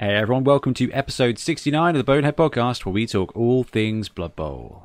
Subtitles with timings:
[0.00, 4.08] Hey everyone, welcome to episode 69 of the Bonehead Podcast, where we talk all things
[4.08, 4.84] Blood Bowl.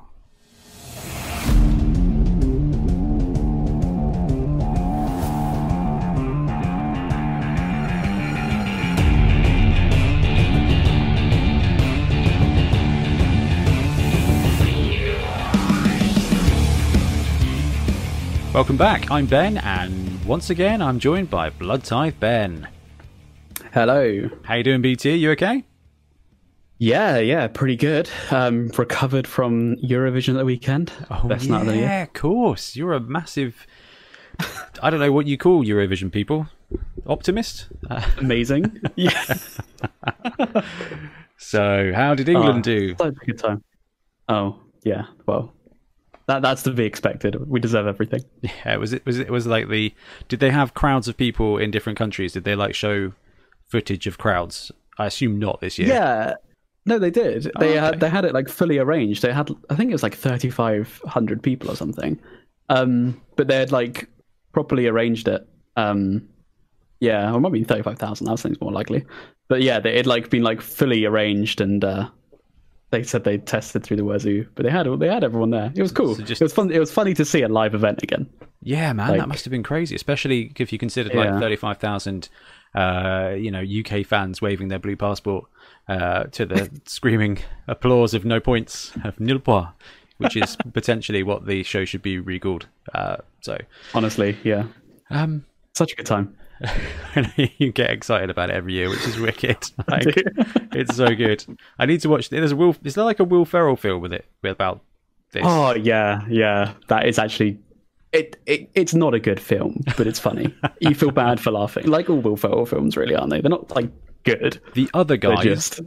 [18.52, 22.68] Welcome back, I'm Ben, and once again I'm joined by Blood Tithe Ben.
[23.74, 24.30] Hello.
[24.44, 25.16] How you doing, BT?
[25.16, 25.66] You okay?
[26.78, 28.08] Yeah, yeah, pretty good.
[28.30, 30.92] Um, recovered from Eurovision at the weekend.
[31.10, 31.84] Oh, Best night of the year.
[31.86, 32.76] yeah, of course.
[32.76, 33.66] You're a massive.
[34.82, 36.48] I don't know what you call Eurovision people.
[37.08, 37.68] Optimist.
[38.18, 38.80] Amazing.
[38.96, 39.34] yeah,
[41.38, 42.96] so, how did England Oh, do?
[42.96, 43.64] Such a good time.
[44.30, 45.06] Oh, yeah.
[45.26, 45.52] Well,
[46.28, 47.50] that that's to be expected.
[47.50, 48.22] We deserve everything.
[48.42, 49.94] Yeah, was it was it was like the?
[50.28, 52.34] Did they have crowds of people in different countries?
[52.34, 53.14] Did they like show
[53.74, 54.72] footage of crowds?
[55.00, 55.88] I assume not this year.
[55.90, 56.34] Yeah.
[56.86, 57.48] No, they did.
[57.48, 57.80] Oh, They okay.
[57.80, 59.22] had they had it like fully arranged.
[59.24, 62.20] They had I think it was like thirty five hundred people or something.
[62.70, 64.08] Um, but they had like
[64.52, 65.48] properly arranged it.
[65.76, 66.28] Um,
[67.00, 68.28] yeah, or it might be thirty five thousand.
[68.28, 69.06] That seems more likely.
[69.48, 71.84] But yeah, they had like been like fully arranged and.
[71.84, 72.10] uh
[72.92, 75.72] they said they tested through the wazoo, but they had they had everyone there.
[75.76, 76.14] It was cool.
[76.14, 76.70] So just- It was fun.
[76.70, 78.30] It was funny to see a live event again.
[78.62, 81.40] Yeah, man, that must have been crazy, especially if you considered like Yeah.
[81.40, 82.30] thirty-five thousand,
[82.76, 85.46] uh, you know, UK fans waving their blue passport
[85.88, 89.68] uh, to the screaming applause of no points of nil point,
[90.18, 92.68] which is potentially what the show should be recalled.
[92.94, 93.58] Uh, so,
[93.94, 94.66] Honestly, yeah,
[95.10, 96.36] um, such a good time.
[97.58, 99.58] you get excited about it every year, which is wicked.
[99.88, 100.06] Like,
[100.72, 101.46] it's so good.
[101.78, 102.30] I need to watch.
[102.30, 102.76] There's a Will.
[102.84, 104.82] Is there like a Will Ferrell film with it about
[105.32, 105.44] this?
[105.46, 106.74] Oh yeah, yeah.
[106.88, 107.60] That is actually
[108.14, 108.70] it, it.
[108.76, 110.54] It's not a good film, but it's funny.
[110.80, 113.42] you feel bad for laughing, like all Will Ferrell films, really, aren't they?
[113.42, 113.90] They're not like
[114.24, 114.62] good.
[114.74, 115.82] the other guys just.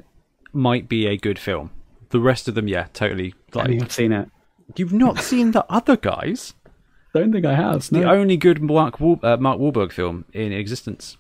[0.52, 1.70] might be a good film.
[2.10, 3.34] The rest of them, yeah, totally.
[3.54, 4.28] I Like, think I've seen it.
[4.77, 6.54] You've not seen the other guys?
[7.15, 7.88] Don't think I have.
[7.88, 8.10] The No.
[8.12, 11.16] only good Mark, Wahl- uh, Mark Wahlberg film in existence.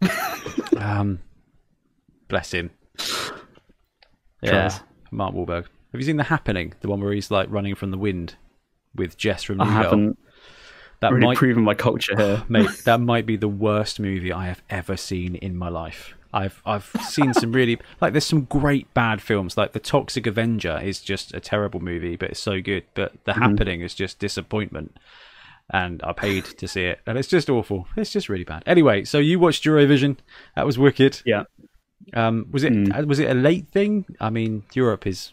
[0.76, 1.20] um,
[2.28, 2.70] bless him.
[4.42, 4.76] Yeah.
[5.10, 5.66] Mark Wahlberg.
[5.92, 6.74] Have you seen The Happening?
[6.80, 8.36] The one where he's like running from the wind
[8.94, 9.82] with Jess from I New Girl?
[9.82, 10.18] haven't
[11.02, 12.44] That really might, proven my culture here.
[12.48, 16.14] mate, that might be the worst movie I have ever seen in my life.
[16.32, 19.56] I've I've seen some really like there's some great bad films.
[19.56, 22.84] Like The Toxic Avenger is just a terrible movie but it's so good.
[22.94, 24.96] But The Happening is just disappointment.
[25.70, 27.00] And I paid to see it.
[27.06, 27.86] And it's just awful.
[27.96, 28.62] It's just really bad.
[28.64, 30.18] Anyway so you watched Eurovision.
[30.54, 31.20] That was wicked.
[31.26, 31.44] Yeah.
[32.14, 32.72] um was it
[33.06, 34.06] was it a late thing?
[34.20, 35.32] I mean Europe is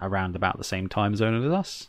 [0.00, 1.88] around about the same time zone as us.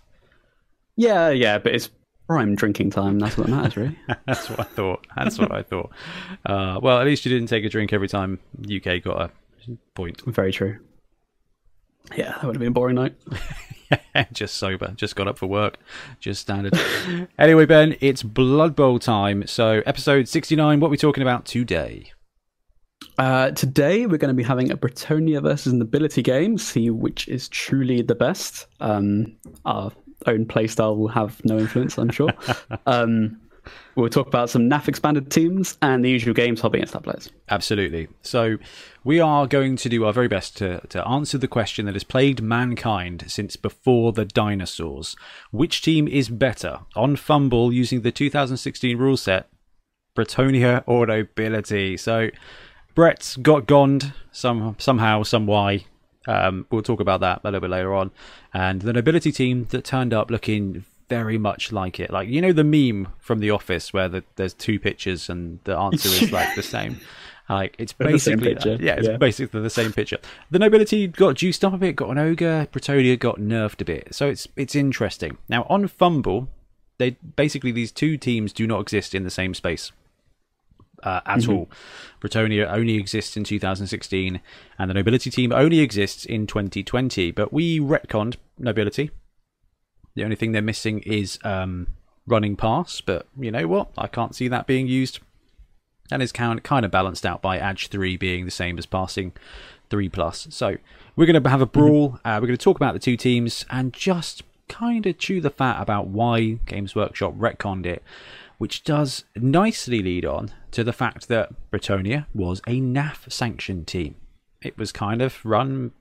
[0.95, 1.89] Yeah, yeah, but it's
[2.27, 3.19] prime drinking time.
[3.19, 3.97] That's what matters, really.
[4.27, 5.07] That's what I thought.
[5.15, 5.91] That's what I thought.
[6.45, 9.31] Uh, well, at least you didn't take a drink every time UK got a
[9.95, 10.21] point.
[10.25, 10.79] Very true.
[12.15, 13.15] Yeah, that would have been a boring night.
[14.33, 14.93] just sober.
[14.95, 15.77] Just got up for work.
[16.19, 16.77] Just standard.
[17.39, 19.47] anyway, Ben, it's Blood Bowl time.
[19.47, 22.11] So, episode 69, what are we talking about today?
[23.17, 27.47] Uh, today we're going to be having a Bretonnia versus Nobility game, see which is
[27.49, 28.67] truly the best.
[28.79, 29.35] Um,
[29.65, 29.91] our
[30.27, 32.33] own playstyle will have no influence, I'm sure.
[32.85, 33.39] um,
[33.95, 37.29] we'll talk about some NAF expanded teams and the usual games hobby and stat players.
[37.49, 38.07] Absolutely.
[38.21, 38.57] So,
[39.03, 42.03] we are going to do our very best to, to answer the question that has
[42.03, 45.15] plagued mankind since before the dinosaurs.
[45.51, 49.49] Which team is better on FUMBBL using the 2016 rule set,
[50.15, 51.97] Bretonnia or Nobility?
[51.97, 52.29] So,
[52.95, 55.87] Brett's got gond some somehow, some way.
[56.27, 58.11] Um, we'll talk about that a little bit later on.
[58.53, 62.11] And the Nobility team that turned up looking very much like it.
[62.11, 65.75] Like, you know, the meme from The Office where the, there's two pictures and the
[65.77, 66.99] answer is like the same.
[67.49, 68.81] Like it's They're the same basically that.
[68.81, 69.17] yeah, it's yeah.
[69.17, 70.17] basically the same picture.
[70.49, 72.67] The nobility got juiced up a bit, got an ogre.
[72.71, 75.37] Bretonnia got nerfed a bit, so it's it's interesting.
[75.49, 76.47] Now on FUMBBL,
[76.99, 79.91] they basically these two teams do not exist in the same space
[81.03, 81.51] uh, at Mm-hmm.
[81.51, 81.69] all.
[82.21, 84.39] Bretonnia only exists in 2016,
[84.79, 87.31] and the nobility team only exists in 2020.
[87.31, 89.11] But we retconned nobility.
[90.15, 91.87] The only thing they're missing is um,
[92.27, 93.89] running pass, but you know what?
[93.97, 95.19] I can't see that being used
[96.11, 99.31] and is kind of balanced out by Edge three being the same as passing
[99.89, 100.47] three plus.
[100.51, 100.77] So
[101.15, 102.19] we're going to have a brawl.
[102.23, 105.49] Uh, we're going to talk about the two teams and just kind of chew the
[105.49, 108.03] fat about why Games Workshop retconned it,
[108.59, 114.15] which does nicely lead on to the fact that Bretonnia was a NAF sanctioned team.
[114.61, 115.91] It was kind of run.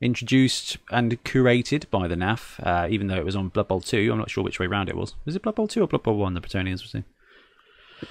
[0.00, 4.10] Introduced and curated by the NAF, uh, even though it was on Blood Bowl 2.
[4.12, 5.16] I'm not sure which way round it was.
[5.24, 7.04] Was it Blood Bowl 2 or Blood Bowl 1 the Bretonnians was in?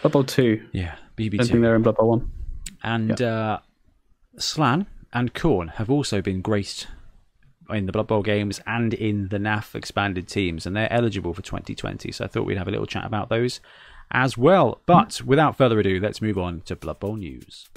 [0.02, 0.68] Blood Bowl 2.
[0.74, 1.36] Yeah, BBT.
[1.36, 1.48] I don't BB2.
[1.48, 2.32] think they're in Blood Bowl 1.
[2.84, 3.60] and uh,
[4.38, 6.88] Slann and Khorne have also been graced
[7.70, 11.42] in the Blood Bowl games and in the NAF expanded teams, and they're eligible for
[11.42, 12.12] 2020.
[12.12, 13.62] So I thought we'd have a little chat about those
[14.12, 14.82] as well.
[14.86, 17.68] But without further ado, let's move on to Blood Bowl news.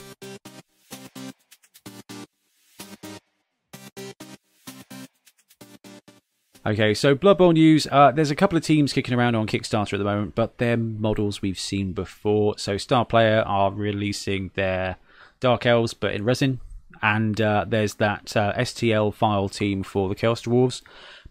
[6.66, 7.86] Okay, so Blood Bowl news.
[7.90, 10.76] Uh, there's a couple of teams kicking around on Kickstarter at the moment, but they're
[10.76, 12.58] models we've seen before.
[12.58, 14.96] So Star Player are releasing their
[15.40, 16.60] Dark Elves, but in resin,
[17.00, 20.82] and uh, there's that uh, STL file team for the Chaos Dwarves,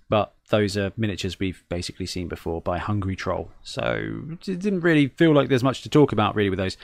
[0.10, 3.52] but those are miniatures we've basically seen before by Hungry Troll.
[3.64, 6.78] So it didn't really feel like there's much to talk about really with those.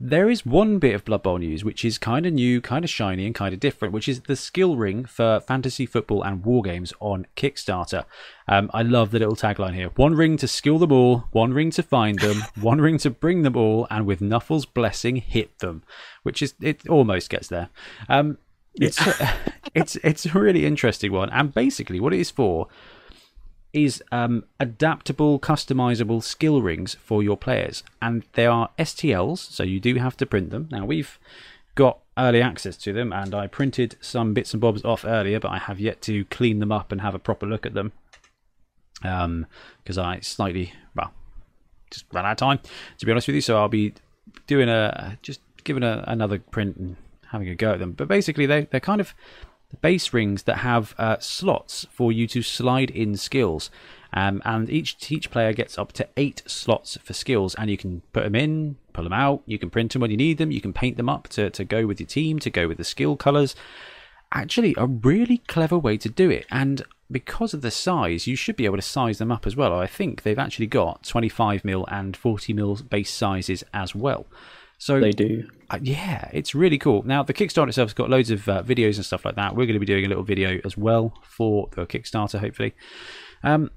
[0.00, 2.90] There is one bit of Blood Bowl news which is kind of new, kind of
[2.90, 6.62] shiny, and kind of different, which is the skill ring for fantasy football and war
[6.62, 8.04] games on Kickstarter.
[8.48, 11.70] Um, I love the little tagline here: one ring to skill them all, one ring
[11.72, 15.84] to find them, one ring to bring them all, and with Nuffle's blessing, hit them.
[16.24, 17.68] Which is it almost gets there.
[18.08, 18.38] Um,
[18.74, 18.98] it's
[19.74, 22.68] it's it's a really interesting one, and basically what it is for
[23.72, 29.80] is um, adaptable, customizable skill rings for your players, and they are STLs, so you
[29.80, 30.68] do have to print them.
[30.70, 31.18] Now we've
[31.74, 35.50] got early access to them, and I printed some bits and bobs off earlier, but
[35.50, 37.92] I have yet to clean them up and have a proper look at them
[39.02, 41.12] because um, I slightly well
[41.90, 42.60] just ran out of time
[42.98, 43.40] to be honest with you.
[43.40, 43.94] So I'll be
[44.46, 46.96] doing a just giving a, another print and
[47.28, 47.92] having a go at them.
[47.92, 49.14] But basically, they they're kind of
[49.80, 53.70] base rings that have uh, slots for you to slide in skills.
[54.14, 58.02] Um, and each each player gets up to eight slots for skills, and you can
[58.12, 59.42] put them in, pull them out.
[59.46, 60.50] You can print them when you need them.
[60.50, 62.84] You can paint them up to, to go with your team, to go with the
[62.84, 63.54] skill colors.
[64.30, 66.46] Actually, a really clever way to do it.
[66.50, 69.78] And because of the size, you should be able to size them up as well.
[69.78, 74.26] I think they've actually got 25 mil and 40 mil base sizes as well.
[74.82, 75.48] So they do.
[75.70, 77.04] Uh, yeah, it's really cool.
[77.04, 79.54] Now the Kickstarter itself has got loads of uh, videos and stuff like that.
[79.54, 82.74] We're going to be doing a little video as well for the Kickstarter, hopefully.
[83.44, 83.70] Um,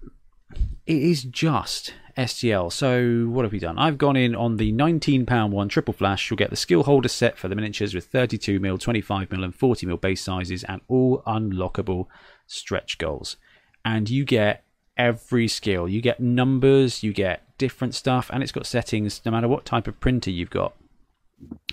[0.88, 2.74] it is just STL.
[2.74, 3.78] So what have we done?
[3.78, 6.28] I've gone in on the £19 one triple flash.
[6.32, 10.24] You'll get the skill holder set for the miniatures with 32mm, 25mm, and 40mm base
[10.24, 12.08] sizes, and all unlockable
[12.48, 13.38] stretch goals.
[13.86, 14.64] And you get
[14.98, 15.88] every skill.
[15.88, 19.88] You get numbers, you get different stuff, and it's got settings no matter what type
[19.88, 20.74] of printer you've got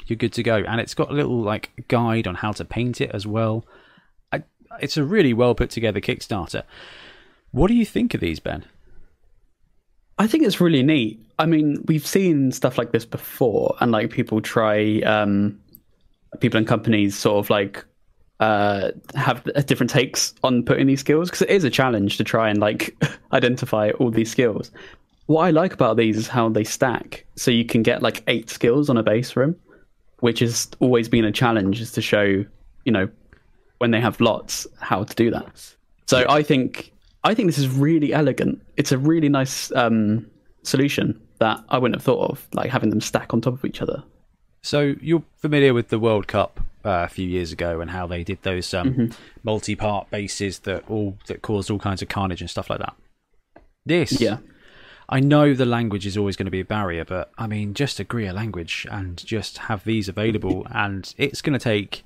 [0.06, 0.56] you're good to go.
[0.56, 3.64] And it's got a little like guide on how to paint it as well.
[4.32, 4.42] I,
[4.80, 6.64] it's a really well put together Kickstarter.
[7.50, 8.64] What do you think of these, Ben?
[10.18, 11.20] I think it's really neat.
[11.38, 15.58] I mean, we've seen stuff like this before, and like people try, um,
[16.40, 17.84] people and companies sort of like
[18.40, 22.50] uh, have different takes on putting these skills because it is a challenge to try
[22.50, 22.96] and like
[23.32, 24.70] identify all these skills
[25.26, 27.24] what I like about these is how they stack.
[27.36, 29.56] So you can get like eight skills on a base room,
[30.20, 32.44] which has always been a challenge, is to show,
[32.84, 33.08] you know,
[33.78, 35.74] when they have lots, how to do that.
[36.06, 36.32] So yeah.
[36.32, 36.92] I think
[37.24, 38.60] I think this is really elegant.
[38.76, 40.26] It's a really nice um,
[40.62, 43.82] solution that I wouldn't have thought of, like having them stack on top of each
[43.82, 44.02] other.
[44.62, 48.22] So you're familiar with the World Cup uh, a few years ago and how they
[48.22, 49.12] did those um, mm-hmm.
[49.42, 52.94] multi-part bases that all that caused all kinds of carnage and stuff like that.
[53.84, 54.38] This yeah.
[55.12, 58.00] I know the language is always going to be a barrier, but I mean, just
[58.00, 62.02] agree a language and just have these available, and it's going to take.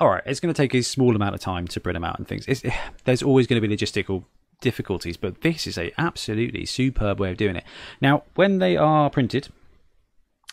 [0.00, 2.18] All right, it's going to take a small amount of time to print them out
[2.18, 2.44] and things.
[2.48, 2.64] It's,
[3.04, 4.24] there's always going to be logistical
[4.60, 7.64] difficulties, but this is a absolutely superb way of doing it.
[8.00, 9.48] Now, when they are printed,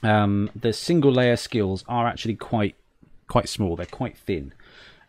[0.03, 2.75] um, the single layer skills are actually quite
[3.27, 3.75] quite small.
[3.75, 4.53] They're quite thin.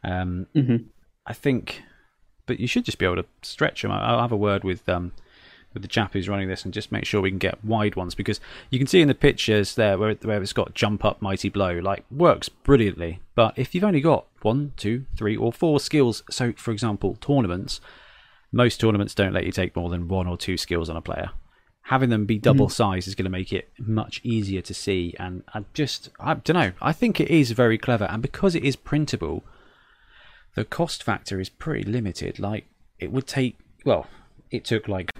[0.02, 0.86] Um, mm-hmm.
[1.26, 1.82] I think,
[2.46, 3.92] but you should just be able to stretch them.
[3.92, 5.12] I'll have a word with um,
[5.72, 8.14] with the chap who's running this and just make sure we can get wide ones
[8.14, 11.48] because you can see in the pictures there where, where it's got jump up mighty
[11.48, 13.20] blow like works brilliantly.
[13.34, 17.80] But if you've only got one two three or four skills so for example tournaments
[18.52, 21.30] most tournaments don't let you take more than one or two skills on a player.
[21.84, 22.72] Having them be double mm.
[22.72, 26.54] size is going to make it much easier to see and i just i don't
[26.56, 29.42] know i think it is very clever and because it is printable
[30.54, 32.38] the cost factor is pretty limited.
[32.38, 32.66] Like
[32.98, 34.06] it would take well
[34.50, 35.10] it took like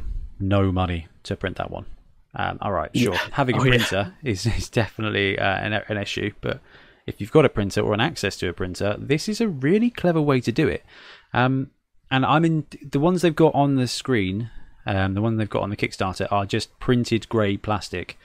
[0.41, 1.87] no money to print that one.
[2.35, 3.15] Um, all right, sure.
[3.15, 3.21] Yeah.
[3.33, 4.31] Having a oh, printer yeah.
[4.31, 6.61] is, is definitely uh, an, an issue, but
[7.07, 9.91] if you've got a printer or an access to a printer, this is a really
[9.91, 10.85] clever way to do it.
[11.33, 11.71] Um,
[12.11, 14.51] and I'm in the ones they've got on the screen,
[14.87, 18.19] um, the one they've got on the Kickstarter are just printed grey plastic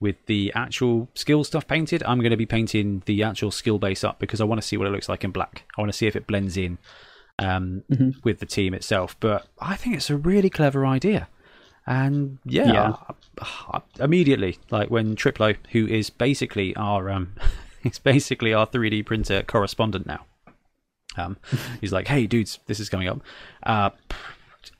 [0.00, 2.02] with the actual skill stuff painted.
[2.04, 4.76] I'm going to be painting the actual skill base up because I want to see
[4.76, 5.64] what it looks like in black.
[5.76, 6.78] I want to see if it blends in
[7.38, 8.10] um, mm-hmm.
[8.24, 9.16] with the team itself.
[9.20, 11.28] But I think it's a really clever idea.
[11.86, 12.92] And yeah, yeah.
[13.40, 17.34] I, I, immediately, like when Triplo, who is basically our um,
[17.82, 20.24] he's basically our 3D printer correspondent now.
[21.16, 21.36] Um,
[21.80, 23.20] he's like, "Hey, dudes, this is coming up."
[23.62, 23.90] Uh,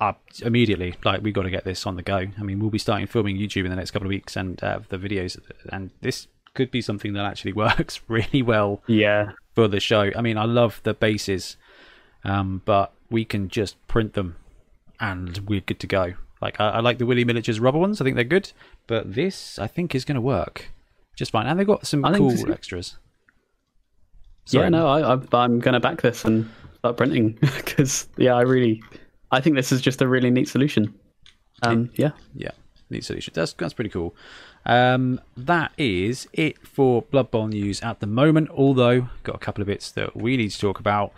[0.00, 2.26] uh, immediately, like we got to get this on the go.
[2.38, 4.80] I mean, we'll be starting filming YouTube in the next couple of weeks, and uh,
[4.88, 5.38] the videos,
[5.72, 9.32] and this could be something that actually works really well Yeah.
[9.54, 10.10] for the show.
[10.16, 11.56] I mean, I love the bases,
[12.24, 14.36] um, but we can just print them,
[15.00, 16.14] and we're good to go.
[16.40, 18.00] Like I, I like the Willy Miniatures rubber ones.
[18.00, 18.52] I think they're good,
[18.86, 20.70] but this I think is going to work
[21.16, 21.46] just fine.
[21.46, 22.96] And they've got some I cool this- extras.
[24.48, 28.40] Yeah, no, I, I, I'm going to back this and start printing because, yeah, I
[28.40, 28.82] really,
[29.30, 30.92] I think this is just a really neat solution.
[31.62, 32.12] Um, yeah.
[32.34, 32.50] Yeah,
[32.88, 33.32] neat solution.
[33.36, 34.16] That's that's pretty cool.
[34.66, 38.48] Um, that is it for Blood Bowl news at the moment.
[38.50, 41.12] Although got a couple of bits that we need to talk about.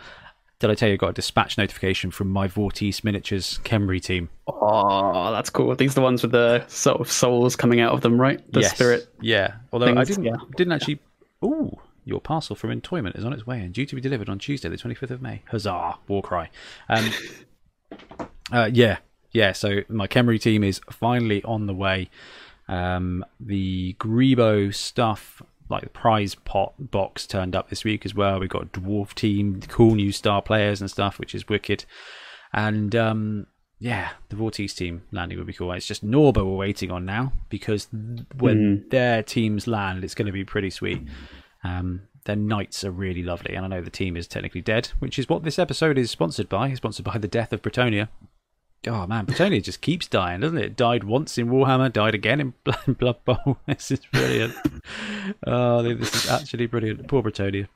[0.63, 4.29] Did I tell you I got a dispatch notification from my Vortice Miniatures Khemri team?
[4.47, 5.75] Oh, that's cool.
[5.75, 8.41] These are the ones with the sort of souls coming out of them, right?
[8.53, 8.73] The yes.
[8.73, 9.13] spirit.
[9.21, 9.55] Yeah.
[9.73, 10.37] Although I didn't yeah.
[10.57, 11.01] didn't actually.
[11.45, 14.39] Ooh, your parcel from Entoyment is on its way and due to be delivered on
[14.39, 15.43] Tuesday, the twenty fifth of May.
[15.51, 15.99] Huzzah!
[16.07, 16.49] War cry.
[16.89, 17.11] Um,
[18.53, 18.99] uh, yeah,
[19.33, 19.51] yeah.
[19.51, 22.09] So my Khemri team is finally on the way.
[22.69, 25.43] Um, the Grebo stuff,
[25.73, 28.39] like the prize pot box, turned up this week as well.
[28.39, 31.85] We've got a dwarf team, cool new star players and stuff, which is wicked.
[32.53, 33.47] And um,
[33.79, 35.73] yeah, the Vortice team landing would be cool.
[35.73, 37.89] It's just Norba we're waiting on now because
[38.39, 41.03] when their teams land, it's going to be pretty sweet.
[41.65, 45.19] Um, their knights are really lovely, and I know the team is technically dead, which
[45.19, 46.69] is what this episode is sponsored by.
[46.69, 48.09] It's sponsored by the death of Bretonnia.
[48.87, 50.77] Oh man, Bretonnia just keeps dying, doesn't it?
[50.77, 53.59] Died once in Warhammer, died again in Bl- Blood Bowl.
[53.67, 54.55] This is brilliant.
[55.47, 57.07] oh, this is actually brilliant.
[57.09, 57.69] Poor Bretonnia.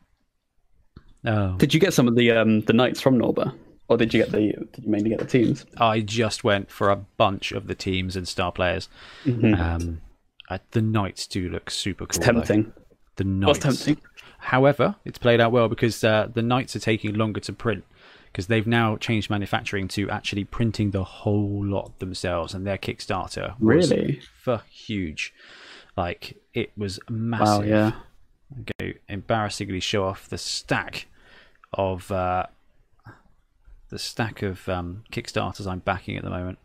[1.25, 3.55] Oh, Did you get some of the um, the knights from Norba?
[3.89, 5.65] Or did you get the, did you mainly get the teams?
[5.79, 8.89] I just went for a bunch of the teams and star players.
[9.25, 10.01] Um,
[10.51, 12.19] uh, the knights do look super cool.
[12.21, 12.33] though.
[12.33, 12.73] Tempting.
[13.15, 13.89] The knights.
[14.39, 17.85] However, it's played out well because uh, the knights are taking longer to print
[18.37, 23.55] because they've now changed manufacturing to actually printing the whole lot themselves, and their Kickstarter
[23.59, 24.21] Really?
[24.43, 25.33] for huge.
[25.97, 27.47] Like it was massive.
[27.47, 27.93] Wow, yeah.
[28.55, 31.07] I'm going to embarrassingly show off the stack
[31.73, 32.45] of uh,
[33.89, 36.59] the stack of um, Kickstarters I'm backing at the moment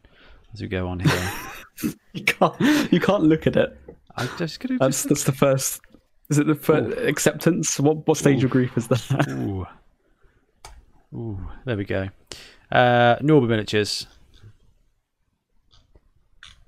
[0.53, 1.31] as we go on here.
[2.13, 3.75] You can't, you can't look at it.
[4.15, 5.81] I'm just to That's that's the first.
[6.29, 7.79] Is it the first acceptance?
[7.79, 9.67] What what stage of grief is that?
[11.13, 11.37] Ooh.
[11.65, 12.09] There we go.
[12.71, 14.07] Uh, Norba Miniatures.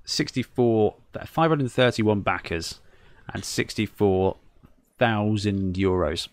[0.06, 2.80] 64, 531 backers
[3.32, 6.28] and 64,000 euros.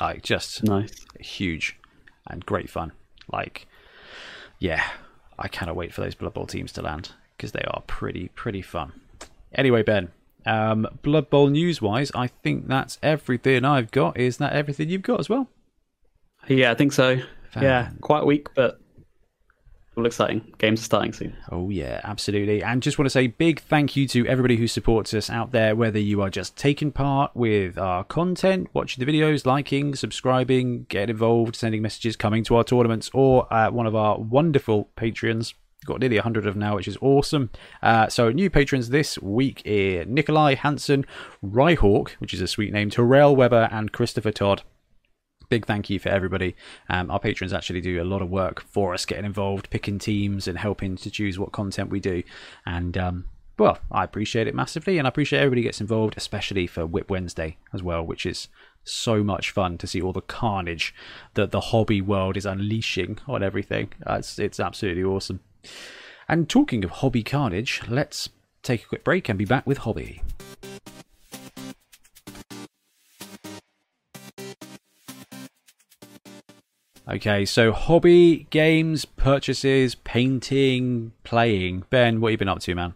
[0.00, 1.04] Like, just nice.
[1.18, 1.76] huge
[2.28, 2.92] and great fun.
[3.32, 3.66] Like,
[4.60, 4.84] yeah,
[5.38, 8.62] I cannot wait for those Blood Bowl teams to land because they are pretty, pretty
[8.62, 8.92] fun.
[9.52, 10.10] Anyway, Ben,
[10.46, 14.16] um, Blood Bowl news wise, I think that's everything I've got.
[14.16, 15.48] Is that everything you've got as well?
[16.48, 17.20] Yeah, I think so.
[17.60, 18.80] Yeah, quite weak, but
[19.98, 20.54] all exciting.
[20.58, 21.36] Games are starting soon.
[21.50, 22.62] Oh, yeah, absolutely.
[22.62, 25.74] And just want to say big thank you to everybody who supports us out there,
[25.74, 31.10] whether you are just taking part with our content, watching the videos, liking, subscribing, getting
[31.10, 35.54] involved, sending messages, coming to our tournaments, or uh, one of our wonderful Patreons.
[35.84, 37.50] Got nearly 100 of them now, which is awesome.
[37.82, 41.06] Uh, so, new patrons this week are Nikolai Hansen,
[41.42, 44.62] Ryhawk, which is a sweet name, Terrell Weber, and Christopher Todd
[45.48, 46.56] big thank you for everybody.
[46.88, 50.48] Um, our patrons actually do a lot of work for us, getting involved, picking teams,
[50.48, 52.22] and helping to choose what content we do.
[52.66, 53.24] And um,
[53.58, 57.56] well, I appreciate it massively, and I appreciate everybody gets involved, especially for Whip Wednesday
[57.72, 58.48] as well, which is
[58.84, 60.94] so much fun to see all the carnage
[61.34, 63.92] that the hobby world is unleashing on everything.
[64.06, 65.40] It's it's absolutely awesome.
[66.28, 68.28] And talking of hobby carnage, let's
[68.62, 70.22] take a quick break and be back with hobby.
[77.10, 81.84] Okay, so hobby, games, purchases, painting, playing.
[81.88, 82.92] Ben, what have you been up to, man?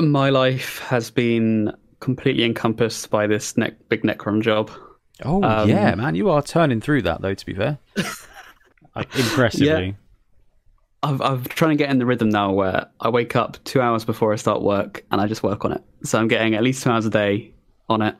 [0.00, 4.70] My life has been completely encompassed by this ne- big Necron job.
[5.24, 6.14] Oh, Um, yeah, man.
[6.14, 7.78] You are turning through that, though, to be fair.
[8.94, 9.96] Like, Impressively.
[11.02, 14.04] I've, I'm trying to get in the rhythm now where I wake up two hours
[14.04, 15.82] before I start work and I just work on it.
[16.04, 17.50] So I'm getting at least two hours a day
[17.88, 18.14] on it.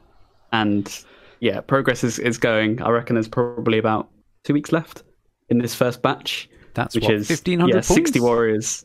[0.51, 0.93] And
[1.39, 2.83] yeah, progress is, is going.
[2.83, 4.09] I reckon there's probably about
[4.45, 5.03] two weeks left
[5.49, 7.89] in this first batch, That's which what, is 1,500 yeah, points?
[7.89, 8.85] 60 warriors.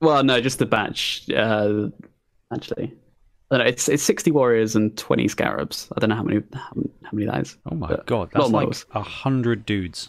[0.00, 1.28] Well, no, just the batch.
[1.30, 1.88] Uh,
[2.52, 2.92] actually,
[3.50, 5.88] I don't know, it's it's 60 warriors and 20 scarabs.
[5.96, 6.72] I don't know how many how,
[7.02, 7.56] how many that is.
[7.70, 8.30] Oh, my God.
[8.32, 10.08] That's like a 100 dudes.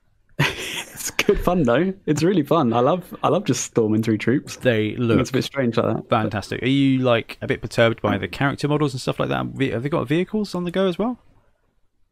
[0.38, 1.92] it's good fun though.
[2.06, 2.72] It's really fun.
[2.72, 4.56] I love I love just storming through troops.
[4.56, 6.08] They look It's a bit strange like that.
[6.08, 6.62] fantastic.
[6.62, 9.46] Are you like a bit perturbed by the character models and stuff like that?
[9.72, 11.18] Have they got vehicles on the go as well?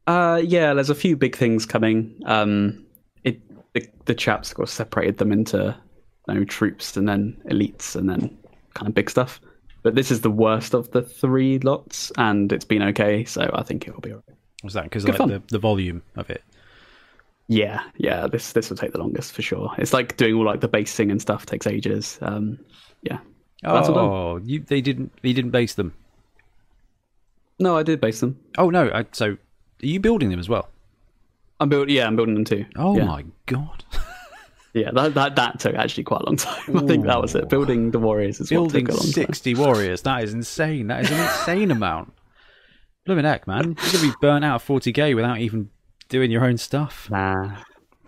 [0.07, 2.21] Uh, yeah, there's a few big things coming.
[2.27, 2.87] Um,
[3.25, 3.41] it
[3.75, 5.77] the, the chaps got separated them into
[6.29, 8.37] you know, troops and then elites and then
[8.75, 9.41] kind of big stuff.
[9.83, 13.63] But this is the worst of the three lots, and it's been okay, so I
[13.63, 14.25] think it will be alright.
[14.65, 15.29] Was that because like fun.
[15.29, 16.43] the, the volume of it?
[17.49, 19.73] Yeah, yeah, this this will take the longest for sure.
[19.79, 22.19] It's like doing all like the basing and stuff takes ages.
[22.21, 22.59] Um,
[23.03, 23.19] yeah.
[23.65, 25.95] Oh, you they didn't you didn't base them.
[27.59, 28.39] No, I did base them.
[28.59, 29.37] Oh no, I, so
[29.83, 30.69] are you building them as well?
[31.61, 31.95] I'm building.
[31.95, 32.67] Yeah, I'm building them too.
[32.77, 33.05] Oh yeah.
[33.05, 33.85] my god.
[34.77, 36.77] Yeah, that, that that took actually quite a long time.
[36.77, 37.49] I think that was it.
[37.49, 39.25] Building the warriors is Building took a long time.
[39.25, 40.89] 60 warriors, that is insane.
[40.89, 42.13] That is an insane amount.
[43.07, 43.69] Blooming heck, man.
[43.69, 45.71] You're going to be burnt out of 40k without even
[46.11, 47.09] doing your own stuff.
[47.11, 47.57] Nah,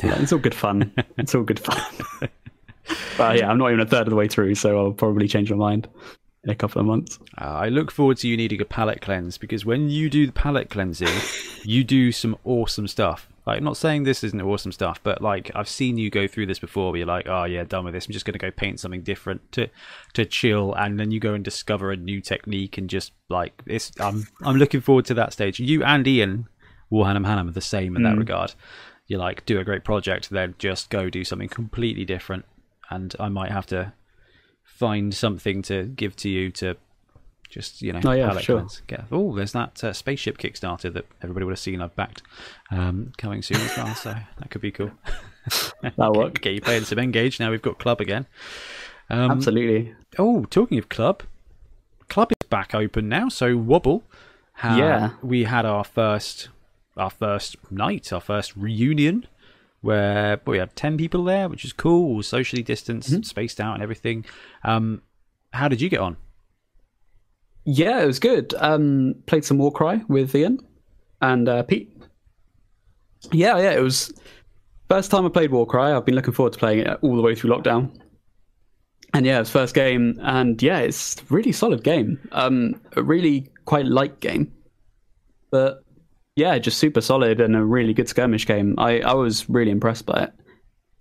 [0.02, 0.92] Yeah, it's all good fun.
[1.16, 1.80] It's all good fun.
[3.16, 5.50] but yeah, I'm not even a third of the way through, so I'll probably change
[5.50, 5.88] my mind
[6.45, 7.18] in a couple of months.
[7.40, 10.33] Uh, I look forward to you needing a palette cleanse because when you do the
[10.33, 11.09] palette cleansing,
[11.64, 13.28] you do some awesome stuff.
[13.47, 16.47] Like, I'm not saying this isn't awesome stuff, but like I've seen you go through
[16.47, 16.90] this before.
[16.90, 18.07] Where you're like, oh yeah, done with this.
[18.07, 19.68] I'm just going to go paint something different to
[20.12, 23.90] to chill, and then you go and discover a new technique and just like it's.
[23.99, 25.59] I'm I'm looking forward to that stage.
[25.61, 26.47] You and Ian
[26.90, 28.52] Warham Hannam are the same in that regard.
[29.07, 32.45] You like do a great project, then just go do something completely different,
[32.90, 33.95] and I might have to
[34.76, 36.76] find something to give to you to
[37.48, 38.66] just you know Oh, yeah, sure.
[39.10, 42.22] oh, there's that uh, spaceship Kickstarter that everybody would have seen I've backed
[42.70, 44.90] um, coming soon as well, so that could be cool.
[45.82, 46.40] That'll work.
[46.40, 47.50] Get you playing some Engage now.
[47.50, 48.26] We've got Club again.
[49.10, 49.94] Um, Absolutely.
[50.18, 51.22] Oh, talking of Club,
[52.08, 53.28] Club is back open now.
[53.30, 54.02] So Wobble,
[54.62, 55.12] Yeah.
[55.22, 56.50] we had our first
[56.98, 59.26] our first night, our first reunion.
[59.80, 63.23] Where we had ten people there, which is cool, socially distanced, Mm-hmm.
[63.23, 64.25] spaced out, and everything.
[64.64, 65.02] Um,
[65.52, 66.16] how did you get on?
[67.64, 68.54] Yeah, it was good.
[68.58, 70.58] Um, played some Warcry with Ian
[71.20, 71.92] and uh, Pete.
[73.30, 74.12] Yeah, yeah, it was
[74.88, 75.80] first time I played Warcry.
[75.92, 77.95] I've been looking forward to playing it all the way through lockdown.
[79.14, 82.19] And yeah, it was first game, and yeah, it's a really solid game.
[82.32, 84.52] Um, a really quite light game,
[85.50, 85.82] but
[86.38, 88.76] yeah, just super solid and a really good skirmish game.
[88.78, 90.32] I, I was really impressed by it.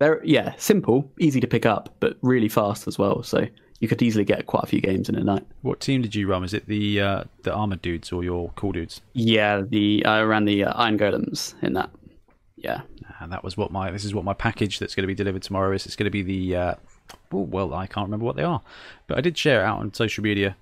[0.00, 3.22] Very yeah, simple, easy to pick up, but really fast as well.
[3.22, 3.46] So
[3.78, 5.46] you could easily get quite a few games in a night.
[5.62, 6.42] What team did you run?
[6.42, 9.00] Was it the uh, the armored dudes or your cool dudes?
[9.12, 11.90] Yeah, the I ran the uh, Iron Golems in that.
[12.56, 12.80] Yeah,
[13.20, 15.42] And that was what my this is what my package that's going to be delivered
[15.42, 15.86] tomorrow is.
[15.86, 16.74] It's going to be the uh,
[17.32, 18.60] oh, well, I can't remember what they are,
[19.06, 20.56] but I did share it out on social media.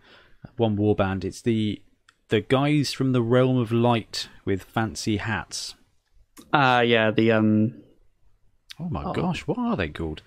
[0.58, 1.24] One warband.
[1.24, 1.80] It's the
[2.28, 5.74] the guys from the realm of light with fancy hats.
[6.52, 7.74] uh yeah, the um
[8.78, 10.22] Oh my gosh, what are they called?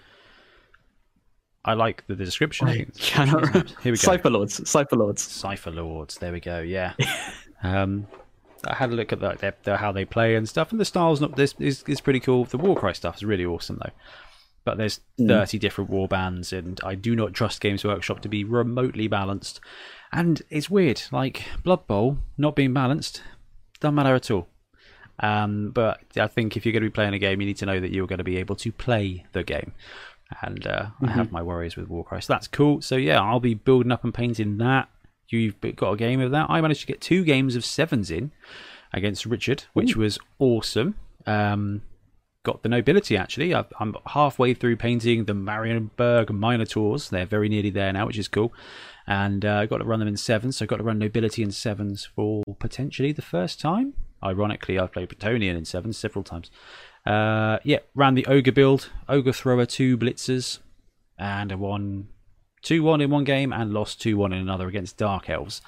[1.64, 2.68] I like the, the description.
[2.68, 4.02] I cannot is- Here we go.
[4.02, 5.22] Cypher Lords, Cypher Lords.
[5.22, 6.18] Cypher Lords.
[6.18, 6.62] There we go.
[6.62, 6.94] Yeah.
[7.64, 8.08] um,
[8.66, 10.86] I had a look at like their, their, how they play and stuff, and the
[10.86, 12.46] style's not this is is pretty cool.
[12.46, 13.92] The Warcry stuff is really awesome though.
[14.66, 18.44] But there's 30 different war bands, and I do not trust Games Workshop to be
[18.44, 19.62] remotely balanced.
[20.12, 23.22] And it's weird, like Blood Bowl not being balanced,
[23.80, 24.48] doesn't matter at all.
[25.20, 27.66] Um, but I think if you're going to be playing a game, you need to
[27.66, 29.74] know that you're going to be able to play the game.
[30.42, 32.82] And uh, I have my worries with Warcry, so that's cool.
[32.82, 34.88] So yeah, I'll be building up and painting that.
[35.28, 36.50] You've got a game of that.
[36.50, 38.32] I managed to get two games of sevens in
[38.94, 40.96] against Richard, which was awesome.
[41.26, 41.82] Um,
[42.44, 43.54] got the nobility actually.
[43.54, 47.10] I've, I'm halfway through painting the Marienburg Minotaurs.
[47.10, 48.54] They're very nearly there now, which is cool.
[49.10, 51.52] And uh, got to run them in sevens, so I got to run nobility in
[51.52, 53.96] sevens for potentially the first time.
[54.24, 56.52] Ironically, I've played Bretonnian in sevens several times.
[57.08, 60.60] Uh, yeah, ran the ogre build, ogre thrower, two blitzers,
[61.18, 62.10] and I won
[62.62, 65.62] two one in one game and lost two one in another against dark elves.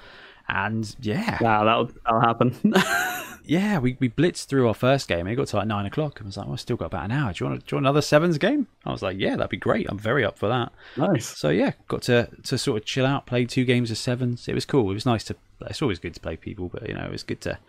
[0.48, 2.56] And yeah, that'll that'll happen.
[3.46, 5.28] yeah, we, we blitzed through our first game.
[5.28, 6.20] It got to like nine o'clock.
[6.22, 7.34] I was like, well, I've still got about an hour.
[7.34, 8.68] Do you want to, do you want another sevens game?
[8.86, 9.88] I was like, yeah, that'd be great.
[9.90, 10.72] I'm very up for that.
[10.98, 11.26] nice.
[11.26, 14.48] So yeah, got to to sort of chill out, play two games of sevens.
[14.48, 14.92] It was cool.
[14.92, 15.36] It was nice to.
[15.62, 17.60] It's always good to play people, but you know, it was good to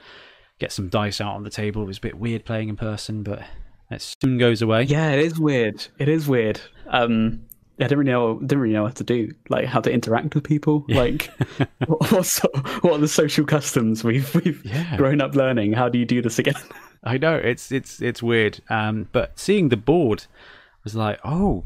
[0.59, 1.83] get some dice out on the table.
[1.83, 3.43] It was a bit weird playing in person, but
[3.91, 4.85] it soon goes away.
[4.85, 5.87] Yeah, it is weird.
[5.99, 6.61] It is weird.
[6.87, 7.47] Um,
[7.81, 10.45] I didn't really know didn't really know what to do, like how to interact with
[10.45, 10.85] people.
[10.89, 11.31] Like,
[11.87, 12.39] what, what's,
[12.83, 14.97] what are the social customs we've we've Yeah.
[14.97, 15.73] grown up learning?
[15.73, 16.55] How do you do this again?
[17.05, 18.61] I know it's it's it's weird.
[18.71, 20.27] Um, but seeing the board
[20.85, 21.65] was like, oh,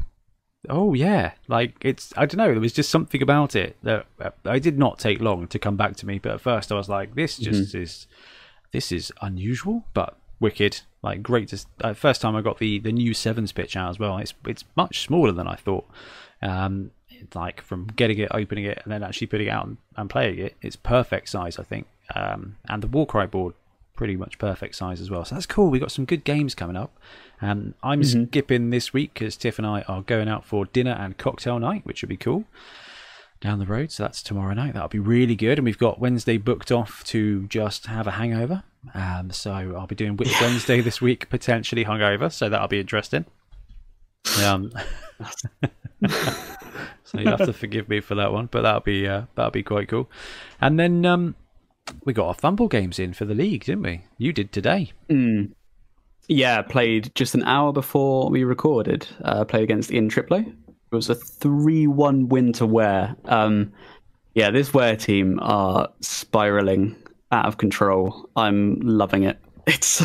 [0.69, 2.51] oh yeah, like it's I don't know.
[2.51, 5.75] There was just something about it that uh, I did not take long to come
[5.77, 6.17] back to me.
[6.19, 8.07] But at first, I was like, this just is
[8.71, 10.81] this is unusual, but wicked.
[11.03, 13.99] Like great to uh, first time I got the the new sevens pitch out as
[13.99, 14.17] well.
[14.17, 15.87] It's it's much smaller than I thought.
[16.41, 19.77] Um, it's like from getting it, opening it, and then actually putting it out and,
[19.95, 21.87] and playing it, it's perfect size, I think.
[22.13, 23.55] Um, and the Warcry board,
[23.95, 25.25] pretty much perfect size as well.
[25.25, 25.69] So that's cool.
[25.69, 26.95] We've got some good games coming up.
[27.41, 31.17] Um, I'm skipping this week because Tiff and I are going out for dinner and
[31.17, 32.45] cocktail night, which would be cool
[33.39, 33.91] down the road.
[33.91, 34.73] So that's tomorrow night.
[34.73, 35.59] That'll be really good.
[35.59, 38.63] And we've got Wednesday booked off to just have a hangover.
[38.93, 42.31] Um, so I'll be doing Wednesday this week, potentially hungover.
[42.31, 43.25] So that'll be interesting.
[44.43, 44.71] Um,
[47.03, 49.63] so you'll have to forgive me for that one, but that'll be uh, that'll be
[49.63, 50.09] quite cool.
[50.59, 51.35] And then um,
[52.03, 54.03] we got our FUMBBL games in for the league, didn't we?
[54.17, 54.91] You did today.
[56.27, 59.07] Yeah, played just an hour before we recorded.
[59.23, 60.53] Uh, played against Ian Triplo.
[60.91, 63.15] It was a three-one win to Ware.
[63.25, 63.73] Um,
[64.33, 66.95] yeah, this Ware team are spiraling
[67.31, 68.29] out of control.
[68.35, 69.39] I'm loving it.
[69.67, 70.01] It's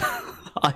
[0.60, 0.74] I,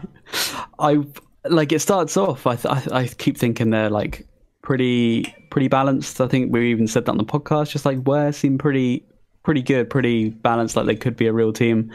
[0.79, 1.05] I
[1.49, 2.47] like it starts off.
[2.47, 4.29] I, th- I I keep thinking they're like
[4.63, 6.21] pretty pretty balanced.
[6.21, 7.71] I think we even said that on the podcast.
[7.71, 9.05] Just like Ware seem pretty
[9.43, 10.77] pretty good, pretty balanced.
[10.77, 11.91] Like they could be a real team.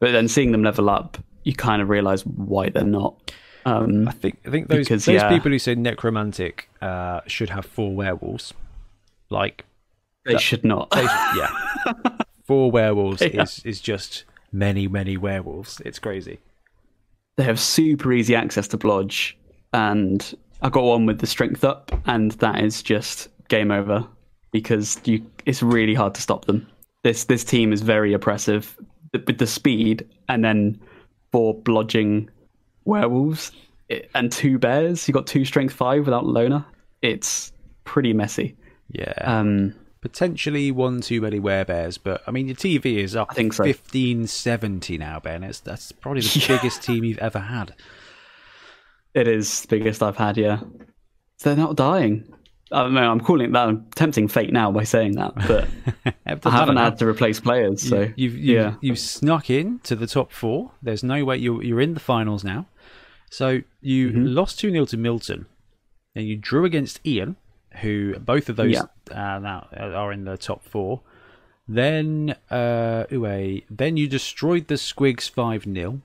[0.00, 3.23] But then seeing them level up, you kind of realize why they're not.
[3.66, 5.28] Um, I think I think those Because, those yeah.
[5.28, 8.52] people who say necromantic uh, should have four werewolves.
[9.30, 9.64] Like
[10.26, 10.90] they should not.
[10.90, 11.50] they- yeah,
[12.46, 13.42] four werewolves Yeah.
[13.42, 15.80] is is just many many werewolves.
[15.84, 16.38] It's crazy.
[17.36, 19.34] they have super easy access to blodge
[19.72, 24.06] and i got one with the strength up and that is just game over
[24.52, 26.64] because you it's really hard to stop them
[27.02, 28.78] this this team is very oppressive
[29.12, 30.78] with the speed and then
[31.32, 32.28] for blodging
[32.84, 33.52] werewolves
[34.14, 36.64] and two bears you got two strength five without loner
[37.02, 37.52] it's
[37.84, 38.56] pretty messy
[38.90, 43.28] Yeah, um potentially one too many werebears, but I mean your TV is up.
[43.30, 43.64] I think so.
[43.64, 45.42] 15, 70 now, Ben.
[45.42, 46.56] It's that's probably the Yeah.
[46.58, 47.74] biggest team you've ever had.
[49.14, 50.60] it is the biggest i've had yeah
[51.42, 52.24] they're not dying
[52.72, 53.08] I don't know.
[53.08, 53.68] I'm calling it that.
[53.68, 55.68] I'm tempting fate now by saying that, but
[56.46, 57.86] I haven't had to replace players.
[57.88, 60.72] So you've, you've, yeah, you've snuck in to the top four.
[60.82, 62.66] There's no way you're you're in the finals now.
[63.38, 64.26] So you Mm-hmm.
[64.26, 65.46] lost two 0 to Milton,
[66.14, 67.36] and you drew against Ian,
[67.82, 68.82] who both of those Yeah.
[69.10, 71.00] uh, now are in the top four.
[71.66, 76.00] Then uh, Uwe, then you destroyed the Squigs five 0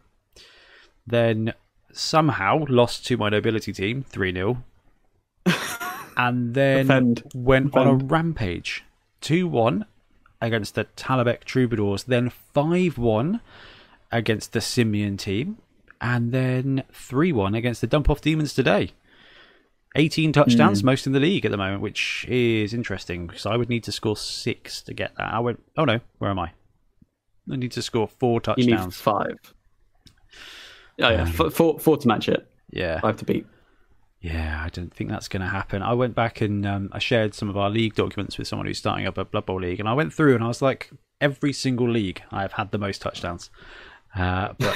[1.06, 1.54] Then
[1.92, 4.64] somehow lost to my nobility team three 0
[6.18, 7.24] and then Defend.
[7.36, 8.84] went on a rampage.
[9.22, 9.86] 2 1
[10.42, 13.42] against the Talabek Troubadours, then 5 1
[14.12, 15.58] against the Simeon team,
[16.02, 18.92] and then 3 1 against the Dump Off Demons today.
[19.96, 23.70] 18 touchdowns, most in the league at the moment, which is interesting because I would
[23.70, 25.34] need to score six to get that.
[25.34, 26.52] I went, oh no, where am I?
[27.52, 28.98] I need to score four you need touchdowns.
[28.98, 29.54] five.
[31.02, 32.48] Oh yeah, f- four, four to match it.
[32.72, 33.48] Yeah, Five to beat.
[34.22, 35.82] Yeah, I don't think that's going to happen.
[35.82, 38.78] I went back and um, I shared some of our league documents with someone who's
[38.78, 41.54] starting up a Blood Bowl league, and I went through and I was like, every
[41.54, 43.50] single league I have had the most touchdowns,
[44.16, 44.76] uh, but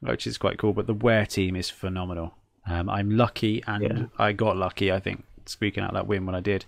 [0.00, 0.72] which is quite cool.
[0.72, 2.34] But the Wear team is phenomenal.
[2.66, 4.04] Um, I'm lucky, and Yeah.
[4.18, 4.90] I got lucky.
[4.92, 6.64] I think squeaking out that win when I did.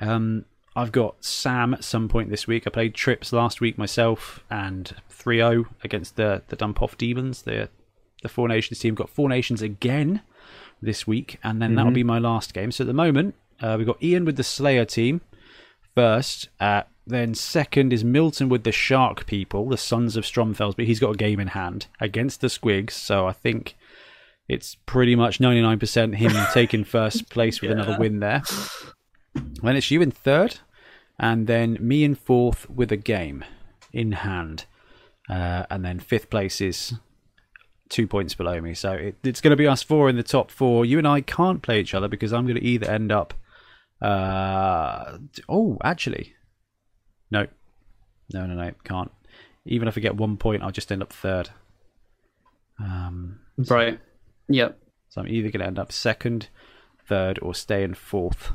[0.00, 0.44] Um,
[0.74, 2.66] I've got Sam at some point this week.
[2.66, 7.68] I played trips last week myself and 3-0 against the the Dump Off Demons, the
[8.22, 8.94] the Four Nations team.
[8.94, 10.22] Got Four Nations again
[10.82, 12.72] this week, and then that'll be my last game.
[12.72, 15.20] So at the moment, uh, we've got Ian with the Slayer team
[15.94, 16.48] first.
[16.58, 21.00] Uh, then second is Milton with the Shark people, the Sons of Stromfels, but he's
[21.00, 22.92] got a game in hand against the Squigs.
[22.92, 23.76] So I think
[24.48, 28.42] it's pretty much 99% him taking first place with another win there.
[29.34, 30.58] Then it's you in third,
[31.18, 33.44] and then me in fourth with a game
[33.92, 34.64] in hand.
[35.28, 36.94] Uh, and then fifth place is
[37.88, 38.74] two points below me.
[38.74, 40.84] So it, it's going to be us four in the top four.
[40.84, 43.34] You and I can't play each other because I'm going to either end up.
[44.02, 45.18] Uh,
[45.48, 46.34] oh, actually,
[47.30, 47.46] no,
[48.32, 49.10] no, no, no, can't.
[49.66, 51.50] Even if I get one point, I'll just end up third.
[52.78, 54.00] Um, Right.
[54.48, 54.78] Yep.
[55.10, 56.48] so I'm either going to end up second,
[57.06, 58.52] third, or stay in fourth.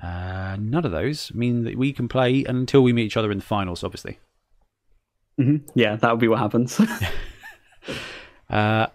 [0.00, 3.38] Uh, none of those mean that we can play until we meet each other in
[3.38, 4.18] the finals, obviously.
[5.36, 6.80] hmm Yeah, that would be what happens.
[8.48, 8.88] Uh,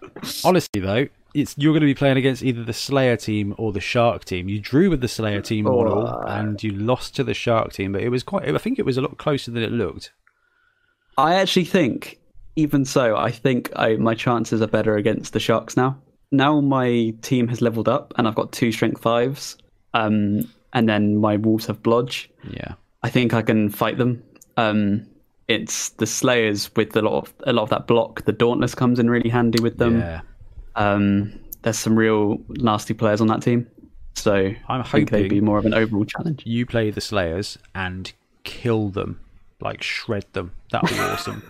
[0.44, 3.80] honestly, though, it's you're going to be playing against either the Slayer team or the
[3.80, 4.48] Shark team.
[4.48, 8.02] You drew with the Slayer team model, and you lost to the Shark team, but
[8.02, 8.52] it was quite.
[8.52, 10.12] I think it was a lot closer than it looked.
[11.18, 12.18] I actually think,
[12.56, 15.98] even so, I think I, my chances are better against the Sharks now.
[16.32, 19.56] Now my team has leveled up, and I've got two strength fives,
[19.94, 22.28] um, and then my Wolves have blodge.
[22.50, 24.22] Yeah, I think I can fight them.
[24.56, 25.06] Um,
[25.48, 28.24] it's the Slayers with a lot of a lot of that block.
[28.24, 30.00] The Dauntless comes in really handy with them.
[30.00, 30.22] yeah.
[30.76, 33.66] Um, there's some real nasty players on that team,
[34.14, 36.42] so I'm hoping they'd be more of an overall challenge.
[36.46, 38.12] you play the Slayers and
[38.44, 39.20] kill them,
[39.60, 40.52] like shred them.
[40.70, 41.42] That would be awesome.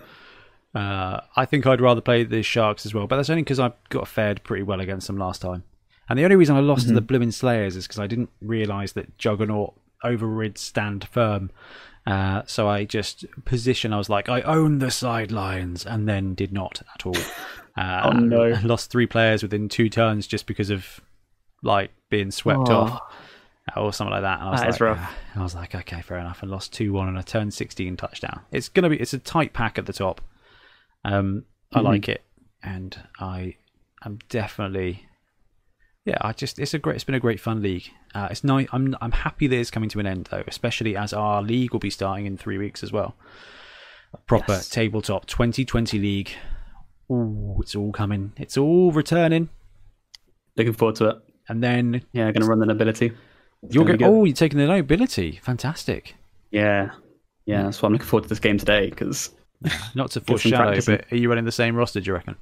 [0.74, 3.72] Uh, I think I'd rather play the Sharks as well, but that's only because I
[3.88, 5.64] got fared pretty well against them last time.
[6.08, 8.92] And the only reason I lost to the Blooming Slayers is because I didn't realise
[8.92, 11.50] that Juggernaut overrid Stand Firm.
[12.06, 13.92] Uh, so I just position.
[13.92, 17.16] I was like, I own the sidelines, and then did not at all.
[17.76, 18.42] Uh, Oh, no.
[18.44, 21.00] I lost three players within two turns just because of
[21.62, 22.76] like being swept Oh.
[22.76, 23.00] off
[23.76, 24.38] or something like that.
[24.40, 24.98] And I was That like, is rough.
[25.00, 26.40] "Ah." I was like, okay, fair enough.
[26.42, 28.40] I lost two one on a turn sixteen touchdown.
[28.52, 30.20] It's gonna be it's a tight pack at the top.
[31.04, 31.84] Um, I Mhm.
[31.84, 32.24] like it,
[32.62, 33.56] and I
[34.04, 35.06] am definitely,
[36.04, 36.18] yeah.
[36.20, 36.94] I just it's a great.
[36.96, 37.90] It's been a great fun league.
[38.14, 38.68] Uh, it's nice.
[38.72, 41.80] I'm I'm happy that it's coming to an end though, especially as our league will
[41.80, 43.16] be starting in three weeks as well.
[44.14, 44.68] A proper Yes.
[44.70, 46.30] tabletop 2020 league.
[47.10, 48.32] Ooh, it's all coming.
[48.36, 49.48] It's all returning,
[50.56, 51.16] Looking forward to it.
[51.48, 53.12] and then Yeah, going to run the nobility.
[53.62, 54.02] It's you're going.
[54.02, 55.38] Oh, you're taking the nobility.
[55.42, 56.14] Fantastic.
[56.50, 56.90] Yeah,
[57.44, 57.64] yeah.
[57.64, 59.30] That's why I'm looking forward to this game today because
[59.94, 62.00] Not to foreshadow, but are you running the same roster?
[62.00, 62.36] Do you reckon?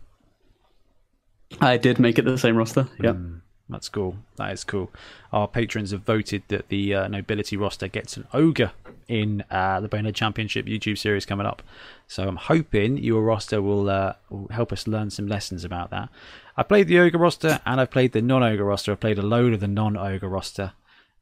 [1.60, 2.88] I did make it the same roster.
[3.00, 3.12] Yeah.
[3.12, 4.16] Mm, that's cool.
[4.36, 4.90] That is cool.
[5.32, 8.72] Our patrons have voted that the uh, nobility roster gets an ogre
[9.08, 11.62] in uh, the Bonehead Championship YouTube series coming up.
[12.06, 16.10] So I'm hoping your roster will, uh, will help us learn some lessons about that.
[16.56, 18.92] I played the ogre roster and I've played the non-ogre roster.
[18.92, 20.72] I've played a load of the non-ogre roster.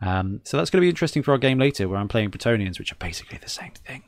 [0.01, 2.79] Um, so that's going to be interesting for our game later, where I'm playing Bretonnians,
[2.79, 4.03] which are basically the same thing.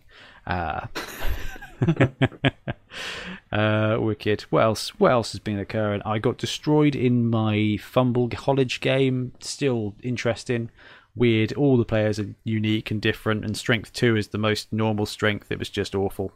[0.45, 0.87] Uh,
[3.53, 4.43] uh, wicked.
[4.51, 4.89] What else?
[5.01, 6.03] What else has been occurring?
[6.05, 9.33] I got destroyed in my FUMBBL College game.
[9.41, 10.71] Still interesting.
[11.17, 11.53] Weird.
[11.53, 15.51] All the players are unique and different, and strength two is the most normal strength.
[15.51, 16.33] It was just awful.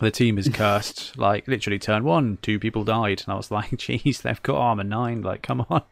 [0.00, 1.16] The team is cursed.
[1.18, 4.84] like literally, turn one, two people died, and I was like, "Geez, they've got armor
[4.84, 5.22] nine.
[5.22, 5.82] Like, come on."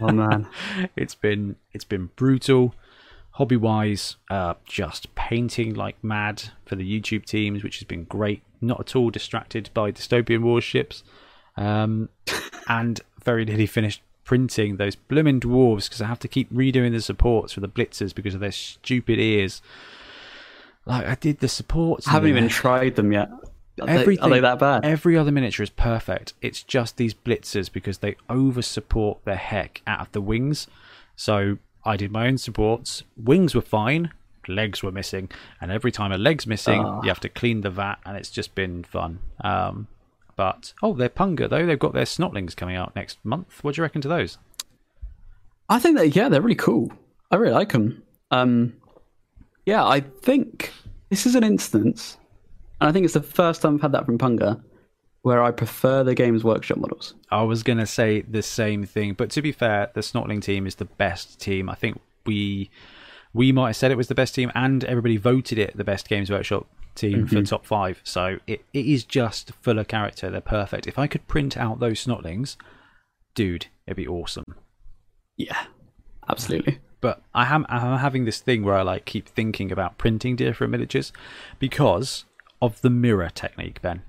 [0.00, 0.48] Oh man.
[0.96, 2.74] it's been it's been brutal
[3.36, 8.42] hobby wise uh just painting like mad for the youtube teams which has been great
[8.62, 11.02] not at all distracted by dystopian warships
[11.58, 12.08] um
[12.68, 17.00] and very nearly finished printing those blooming dwarves because i have to keep redoing the
[17.00, 19.60] supports for the blitzers because of their stupid ears
[20.86, 23.30] like i did the supports I haven't even tried them yet.
[23.78, 24.86] Are they, Everything, are they that bad?
[24.86, 26.32] Every other miniature is perfect.
[26.40, 30.66] It's just these blitzers because they over support the heck out of the wings.
[31.14, 33.02] So I did my own supports.
[33.16, 34.10] Wings were fine,
[34.48, 37.00] legs were missing, and every time a leg's missing, Ah.
[37.02, 39.20] you have to clean the vat, and it's just been fun.
[39.42, 39.86] Um,
[40.36, 41.64] but oh, they're punga though.
[41.64, 43.62] They've got their snotlings coming out next month.
[43.64, 44.36] What do you reckon to those?
[45.68, 46.92] I think that yeah, they're really cool.
[47.30, 48.02] I really like them.
[48.30, 48.74] Um,
[49.64, 50.72] yeah, I think
[51.08, 52.18] this is an instance,
[52.80, 54.62] and I think it's the first time I've had that from Punga,
[55.26, 57.14] where I prefer the Games Workshop models.
[57.32, 60.68] I was going to say the same thing, but to be fair, the Snotling team
[60.68, 61.68] is the best team.
[61.68, 62.70] I think we
[63.34, 66.08] we might have said it was the best team, and everybody voted it the best
[66.08, 67.42] Games Workshop team for mm-hmm.
[67.42, 68.00] top five.
[68.04, 70.30] So it, it is just full of character.
[70.30, 70.86] They're perfect.
[70.86, 72.54] If I could print out those Snotlings,
[73.34, 74.44] dude, it'd be awesome.
[75.36, 75.64] Yeah,
[76.28, 76.78] absolutely.
[77.00, 80.70] But I am I'm having this thing where I like keep thinking about printing different
[80.70, 81.12] miniatures
[81.58, 82.26] because
[82.62, 84.02] of the mirror technique, Ben.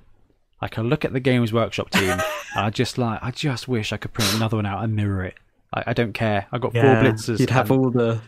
[0.62, 2.24] Like I look at the Games Workshop team and
[2.56, 5.36] I just like I just wish I could print another one out and mirror it.
[5.74, 6.48] I, I don't care.
[6.52, 7.40] I got four blitzers.
[7.40, 8.22] You'd have and- all the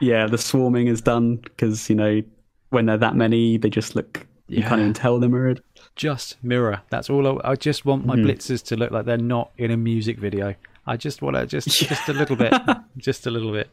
[0.00, 2.22] yeah, the swarming is done because you know
[2.70, 4.26] when they're that many, they just look.
[4.48, 5.62] You can't even tell they're mirrored.
[5.96, 6.82] just mirror.
[6.90, 7.40] That's all.
[7.44, 8.26] I, I just want my Mhm.
[8.26, 10.54] blitzers to look like they're not in a music video.
[10.86, 12.52] I just want to just just a little bit,
[12.98, 13.70] just a little bit.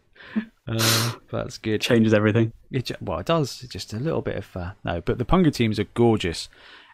[0.67, 1.81] Uh, that's good.
[1.81, 2.53] Changes everything.
[2.71, 3.59] It, well, it does.
[3.61, 6.47] Just a little bit of uh, no, but the Punga teams are gorgeous,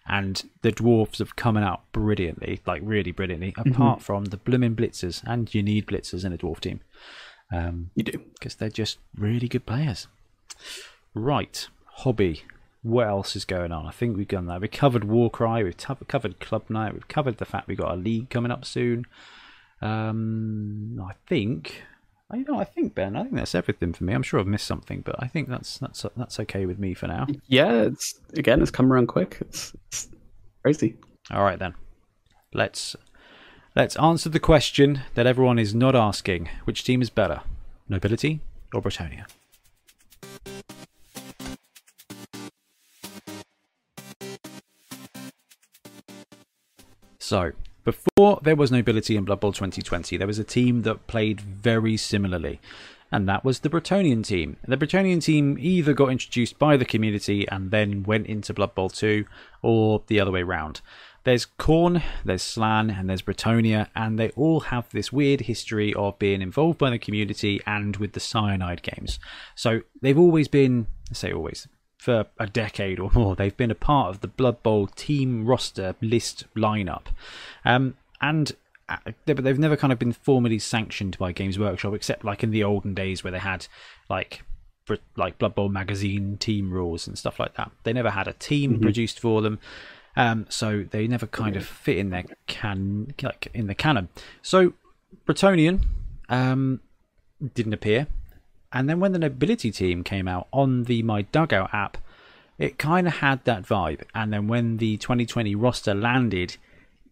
[0.07, 3.53] and the dwarves have come out brilliantly, like really brilliantly.
[3.57, 6.79] Apart from the blooming blitzers, and you need blitzers in a dwarf team
[7.51, 8.21] um, You do.
[8.33, 10.07] because they're just really good players.
[11.13, 12.43] Right, hobby.
[12.83, 13.87] What else is going on?
[13.87, 14.61] I think we've done that.
[14.61, 15.63] We covered Warcry.
[15.63, 16.93] We've t- covered Club Night.
[16.93, 19.05] We've covered the fact we've got a league coming up soon.
[19.81, 21.81] Um, I think.
[22.35, 22.59] I know.
[22.59, 23.15] I think Ben.
[23.15, 24.11] I think that's everything for me.
[24.11, 27.07] I'm sure I've missed something, but I think that's that's that's okay with me for
[27.07, 27.27] now.
[27.47, 29.37] Yeah, it's again, it's come around quick.
[29.39, 30.09] It's, it's
[30.61, 30.97] crazy.
[31.31, 31.75] All right then.
[32.53, 32.97] Let's
[33.73, 36.49] let's answer the question that everyone is not asking.
[36.65, 37.39] Which team is better,
[37.87, 38.41] Nobility
[38.73, 39.27] or Bretonnia?
[47.17, 47.53] So,
[47.85, 51.95] before there was Nobility in Blood Bowl 2020, there was a team that played very
[51.95, 52.59] similarly.
[53.11, 54.57] and that was the Bretonnian team.
[54.67, 58.89] The Bretonnian team either got introduced by the community and then went into Blood Bowl
[58.89, 59.25] 2,
[59.61, 60.81] or the other way round.
[61.23, 66.19] There's Khorne, there's Slann, and there's Bretonnia, and they all have this weird history of
[66.19, 69.17] being involved by the community and with the Cyanide games.
[69.55, 73.75] So they've always been, I say always, for a decade or more, they've been a
[73.75, 77.07] part of the Blood Bowl team roster list lineup.
[77.63, 78.51] Um, and
[78.87, 82.51] uh, but they've never kind of been formally sanctioned by Games Workshop, except like in
[82.51, 83.67] the olden days where they had
[84.09, 84.43] like
[85.15, 87.71] like Blood Bowl magazine team rules and stuff like that.
[87.83, 88.81] They never had a team mm-hmm.
[88.81, 89.59] produced for them.
[90.15, 94.09] Um, so they never kind of fit in their can like in the canon.
[94.41, 94.73] So
[95.27, 95.85] Bretonnian
[96.29, 96.81] um,
[97.53, 98.07] didn't appear,
[98.75, 101.97] and then when the Nobility team came out on the My Dugout app,
[102.59, 104.03] it kind of had that vibe.
[104.13, 106.57] And then when the 2020 roster landed,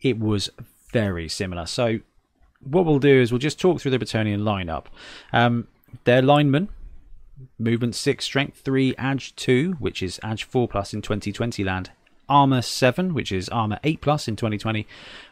[0.02, 0.50] it was
[0.92, 1.66] very similar.
[1.66, 2.00] So
[2.60, 4.88] what we'll do is we'll just talk through the Bretonnian lineup.
[5.32, 5.70] Um,
[6.04, 6.68] their linemen
[7.58, 11.92] movement 6 strength 3 edge 2 which is edge 4 plus in 2020 land
[12.30, 14.88] Armor 7, which is Armor 8 Plus in 2020,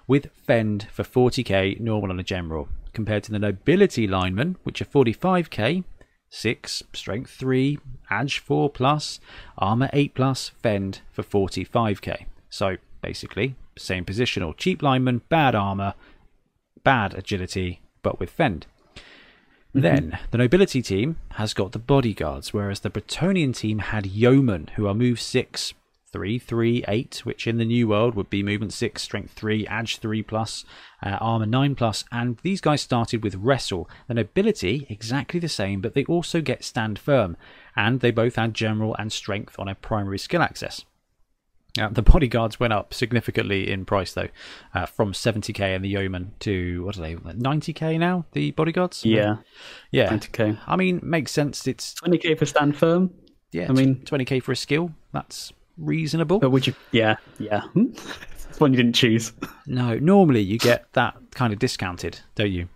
[0.07, 4.85] with Fend for 40k normal on a general, compared to the Nobility linemen, which are
[4.85, 5.85] 45k,
[6.31, 7.77] 6, Strength 3,
[8.09, 9.19] Edge 4 Plus,
[9.57, 12.25] Armor 8 Plus, Fend for 45k.
[12.49, 14.55] So basically, same positional.
[14.55, 15.93] Cheap lineman, bad armor,
[16.83, 18.65] bad agility, but with Fend.
[18.95, 19.81] Mm-hmm.
[19.81, 24.87] Then the nobility team has got the bodyguards, whereas the Bretonnian team had yeomen, who
[24.87, 25.73] are move six,
[26.11, 29.97] three, three, eight, which in the new world would be movement six, strength three, edge
[29.97, 30.65] three plus,
[31.03, 33.89] uh, armor nine plus, and these guys started with wrestle.
[34.07, 37.37] The nobility exactly the same, but they also get stand firm,
[37.75, 40.85] and they both add general and strength on a primary skill access.
[41.79, 44.27] Uh, the bodyguards went up significantly in price though,
[44.73, 48.25] uh, from 70k and the yeoman to what are they 90k now?
[48.33, 49.05] The bodyguards?
[49.05, 49.37] Yeah,
[49.89, 50.59] yeah, 90k.
[50.67, 51.67] I mean, makes sense.
[51.67, 53.11] It's 20k for stand firm.
[53.53, 54.91] Yeah, I mean 20k for a skill.
[55.13, 56.39] That's reasonable.
[56.39, 56.73] But would you?
[56.91, 57.63] Yeah, yeah.
[57.75, 59.33] That's one you didn't choose.
[59.65, 62.67] No, normally you get that kind of discounted, don't you?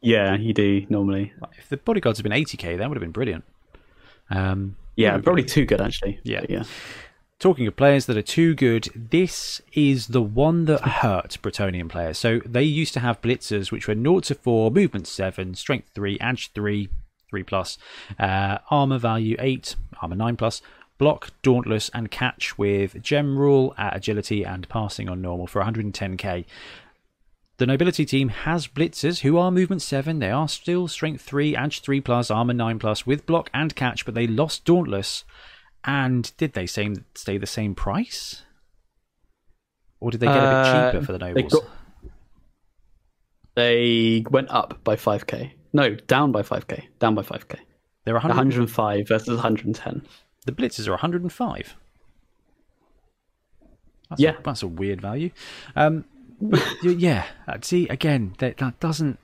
[0.00, 1.32] Yeah, you do normally.
[1.58, 3.44] If the bodyguards had been 80k, that would have been brilliant.
[4.30, 6.20] Um, yeah, probably too good actually.
[6.22, 6.64] Yeah, yeah.
[7.38, 12.18] Talking of players that are too good, this is the one that hurt Bretonnian players.
[12.18, 16.18] So they used to have blitzers, which were 0 to 4, movement 7, strength 3,
[16.20, 16.90] edge 3,
[17.30, 17.78] 3 plus,
[18.18, 20.60] uh, armor value 8, armor 9 plus,
[21.00, 26.44] block, dauntless, and catch with General at agility and passing on normal for 110k.
[27.56, 30.18] The nobility team has blitzers who are movement 7.
[30.18, 34.04] They are still strength 3, edge 3 plus, armor 9 plus with block and catch,
[34.04, 35.24] but they lost dauntless.
[35.84, 38.42] And did they same, stay the same price?
[40.00, 41.34] Or did they get a bit uh, cheaper for the nobles?
[41.34, 41.64] They, got,
[43.54, 45.52] they went up by 5k.
[45.72, 46.82] No, down by 5k.
[46.98, 47.56] Down by 5k.
[48.04, 48.36] They're 100...
[48.36, 50.02] 105 versus 110.
[50.46, 51.76] The blitzers are 105.
[54.08, 55.30] That's yeah, a, that's a weird value.
[55.76, 56.04] Um,
[56.82, 59.18] yeah, uh, see again that that doesn't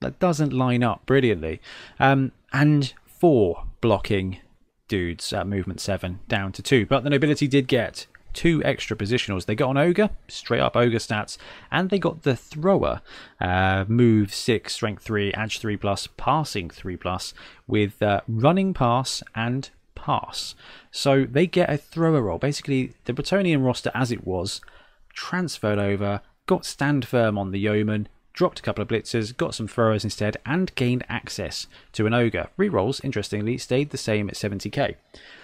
[0.00, 1.60] that doesn't line up brilliantly.
[1.98, 4.38] Um, and four blocking
[4.88, 9.46] dudes at movement seven down to two, but the nobility did get two extra positionals.
[9.46, 11.38] They got an ogre, straight up ogre stats,
[11.70, 13.00] and they got the thrower,
[13.40, 17.32] uh, move six, strength three, edge three plus, passing three plus,
[17.66, 20.54] with uh, running pass and pass.
[20.92, 22.38] So they get a thrower role.
[22.38, 24.60] Basically, the Bretonnian roster as it was
[25.12, 29.66] transferred over, got stand firm on the yeoman, dropped a couple of blitzers, got some
[29.66, 32.48] throwers instead, and gained access to an ogre.
[32.56, 34.94] Rerolls, interestingly, stayed the same at 70k.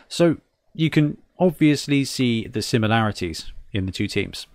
[0.08, 0.36] So
[0.74, 4.46] you can obviously see the similarities in the two teams.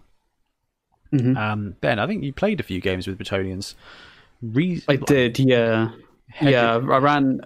[1.12, 1.36] Mm-hmm.
[1.36, 3.76] Um, ben, I think you played a few games with Bretonnians.
[4.42, 5.92] Re- I did, yeah.
[6.42, 7.42] Yeah, I ran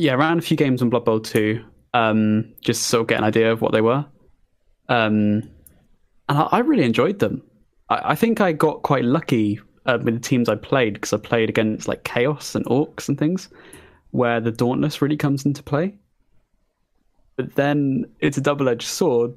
[0.00, 3.18] yeah, I ran a few games on Blood Bowl 2, um, just sort of get
[3.18, 4.06] an idea of what they were.
[4.88, 5.42] Um,
[6.28, 7.42] and I, I, really enjoyed them.
[7.90, 11.18] I, I, think I got quite lucky uh, with the teams I played because I
[11.18, 13.50] played against like Chaos and Orcs and things,
[14.10, 15.94] where the Dauntless really comes into play.
[17.36, 19.34] But then it's a double edged sword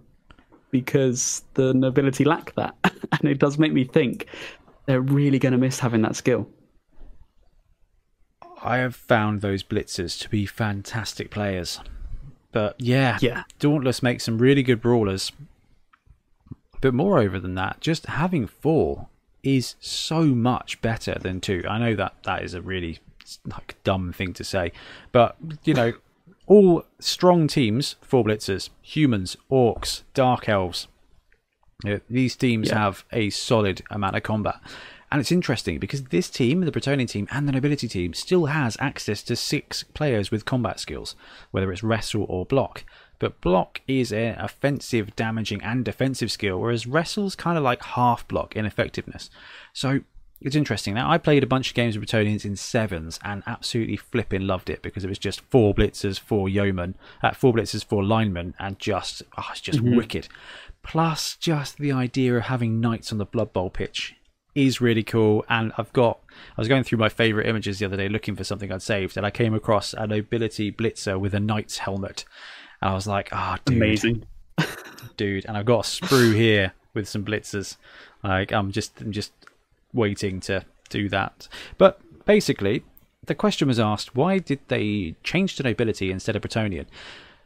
[0.72, 2.76] because the nobility lack that.
[3.12, 4.28] and it does make me think
[4.86, 6.48] they're really going to miss having that skill.
[8.64, 11.82] I have found those blitzers to be fantastic players.
[12.54, 13.44] But yeah, yeah.
[13.60, 15.32] Dauntless makes some really good brawlers.
[16.80, 19.08] But moreover than that, just having four
[19.44, 21.64] is so much better than two.
[21.68, 23.00] I know that that is a really
[23.46, 24.72] like dumb thing to say,
[25.12, 25.94] but you know,
[26.48, 30.88] all strong teams, four blitzers, humans, orcs, dark elves.
[31.84, 32.80] You know, these teams yeah.
[32.80, 34.62] have a solid amount of combat,
[35.14, 38.76] And it's interesting because this team, the Bretonnian team and the Nobility team, still has
[38.80, 41.16] access to six players with combat skills,
[41.52, 42.84] whether it's wrestle or block.
[43.20, 48.28] But block is an offensive, damaging, and defensive skill, whereas wrestle's kind of like half
[48.28, 49.30] block in effectiveness.
[49.72, 50.00] So
[50.42, 50.96] it's interesting.
[50.96, 54.68] Now, I played a bunch of games with Bretonnians in sevens and absolutely flipping loved
[54.68, 58.80] it because it was just four blitzers, four yeomen, uh, four blitzers, four linemen, and
[58.80, 59.96] just, oh, it's just mm-hmm.
[59.96, 60.28] wicked.
[60.82, 64.16] Plus, just the idea of having knights on the Blood Bowl pitch
[64.56, 65.46] is really cool.
[65.50, 66.20] And I've got,
[66.58, 69.18] I was going through my favorite images the other day looking for something I'd saved,
[69.18, 72.26] and I came across a nobility blitzer with a knight's helmet.
[72.82, 74.26] And I was like, ah, oh, amazing,
[75.18, 75.46] dude.
[75.46, 77.78] And I've got a sprue here with some blitzers.
[78.24, 79.32] Like, I'm just, I'm just
[79.94, 81.48] waiting to do that.
[81.78, 82.84] But basically,
[83.26, 86.86] the question was asked why did they change to nobility instead of Bretonnian?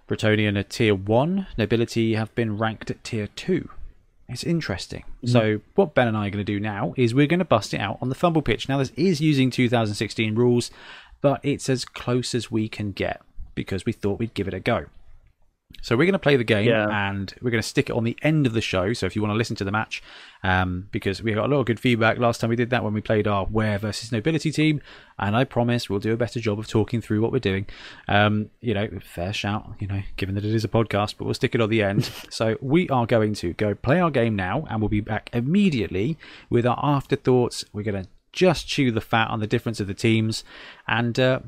[0.08, 3.70] Bretonnian at tier 1, nobility have been ranked at tier 2.
[4.30, 5.04] It's interesting.
[5.24, 5.30] Mm.
[5.30, 7.74] So, what Ben and I are going to do now is we're going to bust
[7.74, 8.68] it out on the FUMBBL pitch.
[8.68, 10.70] Now, this is using 2016 rules,
[11.22, 13.22] but it's as close as we can get
[13.56, 14.86] because we thought we'd give it a go.
[15.82, 17.10] So we're going to play the game yeah.
[17.10, 18.94] and we're going to stick it on the end of the show.
[18.94, 20.02] So if you want to listen to the match,
[20.44, 22.94] um, because we got a lot of good feedback last time we did that when
[22.94, 24.82] we played our Ware versus Nobility team,
[25.18, 27.68] and I promise we'll do a better job of talking through what we're doing.
[28.08, 31.34] Um, you know, fair shout, you know, given that it is a podcast, but we'll
[31.34, 32.10] stick it on the end.
[32.30, 36.18] so we are going to go play our game now, and we'll be back immediately
[36.50, 37.66] with our afterthoughts.
[37.74, 40.44] We're going to just chew the fat on the difference of the teams,
[40.88, 41.40] and uh,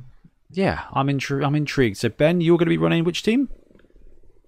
[0.51, 1.97] yeah, I'm intri- I'm intrigued.
[1.97, 3.49] So Ben, you're going to be running which team?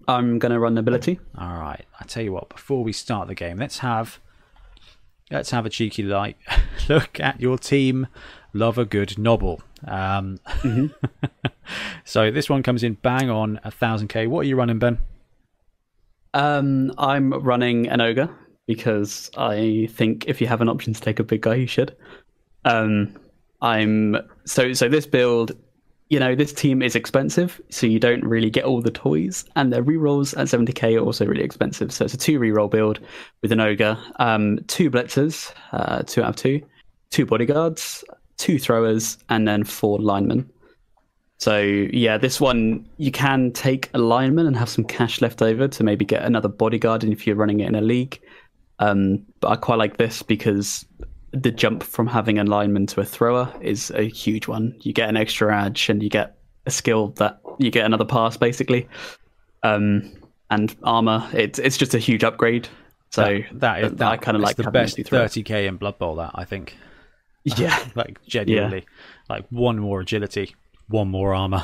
[0.08, 1.20] I'm going to run nobility.
[1.38, 1.86] All right.
[2.00, 2.50] I tell you what.
[2.50, 4.20] Before we start the game, let's have
[5.30, 6.38] let's have a cheeky light
[6.90, 8.08] look at your team.
[8.54, 9.62] Love a good nobble.
[9.86, 10.88] Um, mm-hmm.
[12.04, 14.28] so this one comes in bang on a thousand k.
[14.28, 15.00] What are you running, Ben?
[16.34, 18.30] Um, I'm running an ogre
[18.68, 21.96] because I think if you have an option to take a big guy, you should.
[22.66, 23.18] Um,
[23.62, 24.90] I'm so so.
[24.90, 25.54] This build
[26.12, 29.72] you know, this team is expensive, so you don't really get all the toys, and
[29.72, 31.94] their rerolls at 70k are also really expensive.
[31.94, 33.00] So it's a two reroll build
[33.42, 36.62] with an ogre, um, two blitzers, uh, two out of two,
[37.12, 38.04] two bodyguards,
[38.36, 40.50] two throwers, and then four linemen.
[41.38, 45.70] So yeah, this one you can take a lineman and have some cash left over
[45.70, 48.20] to maybe get another bodyguard if you're running it in a league.
[48.80, 50.86] Um, but I quite like this because
[51.34, 54.76] the jump from having a lineman to a thrower is a huge one.
[54.82, 58.38] You get an extra edge and you get a skill that you get another pass
[58.38, 58.88] basically.
[59.64, 60.12] Um,
[60.50, 62.68] and armor, it's it's just a huge upgrade.
[63.12, 66.16] So that, that is that, I kind of like the best 30k in Blood Bowl.
[66.16, 66.76] That I think.
[67.44, 69.36] Yeah, like genuinely, yeah.
[69.36, 70.56] like one more agility,
[70.90, 71.64] one more armor,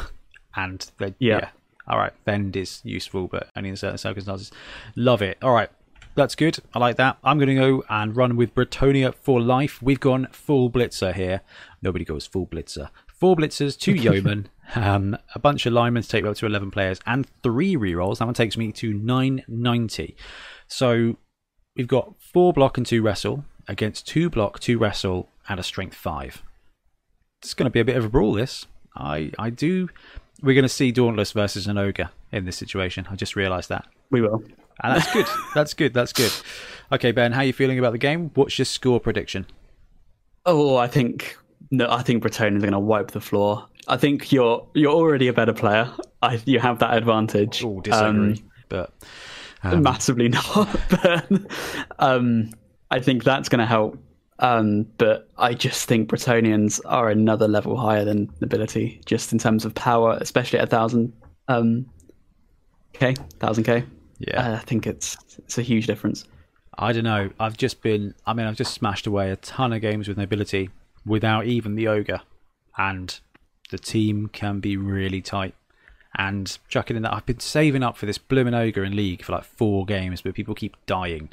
[0.56, 1.38] and yeah.
[1.38, 1.50] yeah.
[1.88, 4.52] All right, bend is useful, but only in certain circumstances.
[4.96, 5.38] Love it.
[5.44, 5.70] All right,
[6.18, 6.58] that's good.
[6.74, 7.18] I like that.
[7.24, 9.82] I'm going to go and run with Bretonnia for life.
[9.82, 11.42] We've gone full blitzer here.
[11.82, 12.90] Nobody goes full blitzer.
[13.08, 16.72] Four blitzers, two yeomen, um, a bunch of linemen to take me up to 11
[16.72, 18.18] players, and three rerolls.
[18.18, 20.18] That one takes me to 990.
[20.68, 21.18] So
[21.76, 25.96] we've got four block and two wrestle against two block, two wrestle, and a strength
[25.96, 26.44] five.
[27.42, 28.66] It's going to be a bit of a brawl, this.
[28.96, 29.90] I, I do.
[30.42, 33.08] We're going to see Dauntless versus an ogre in this situation.
[33.10, 33.86] I just realised that.
[34.10, 34.44] We will.
[34.84, 35.26] And that's good.
[35.56, 35.94] that's good.
[35.94, 36.32] That's good.
[36.92, 38.32] Okay, Ben, how are you feeling about the game?
[38.34, 39.46] What's your score prediction?
[40.46, 41.38] Oh, I think
[41.72, 43.68] no, I think Bretonnians are going to wipe the floor.
[43.88, 45.92] I think you're you're already a better player.
[46.22, 47.64] I, you have that advantage.
[47.64, 48.94] Oh, disagree, um, but
[49.64, 49.82] um...
[49.84, 50.70] massively not.
[50.90, 51.32] but
[52.00, 52.52] um,
[52.92, 53.98] I think that's going to help.
[54.40, 59.66] Um, but I just think Bretonnians are another level higher than Nobility, just in terms
[59.66, 61.12] of power, especially at a thousand
[61.48, 61.88] um,
[62.94, 63.84] k, thousand k.
[64.20, 66.26] Yeah, I think it's it's a huge difference.
[66.78, 67.32] I don't know.
[67.40, 68.14] I've just been.
[68.26, 70.70] I mean, I've just smashed away a ton of games with nobility
[71.06, 72.22] without even the ogre,
[72.78, 73.20] and
[73.70, 75.56] the team can be really tight.
[76.18, 79.34] And chucking in that, I've been saving up for this blooming ogre in league for
[79.34, 81.30] like four games, but people keep dying.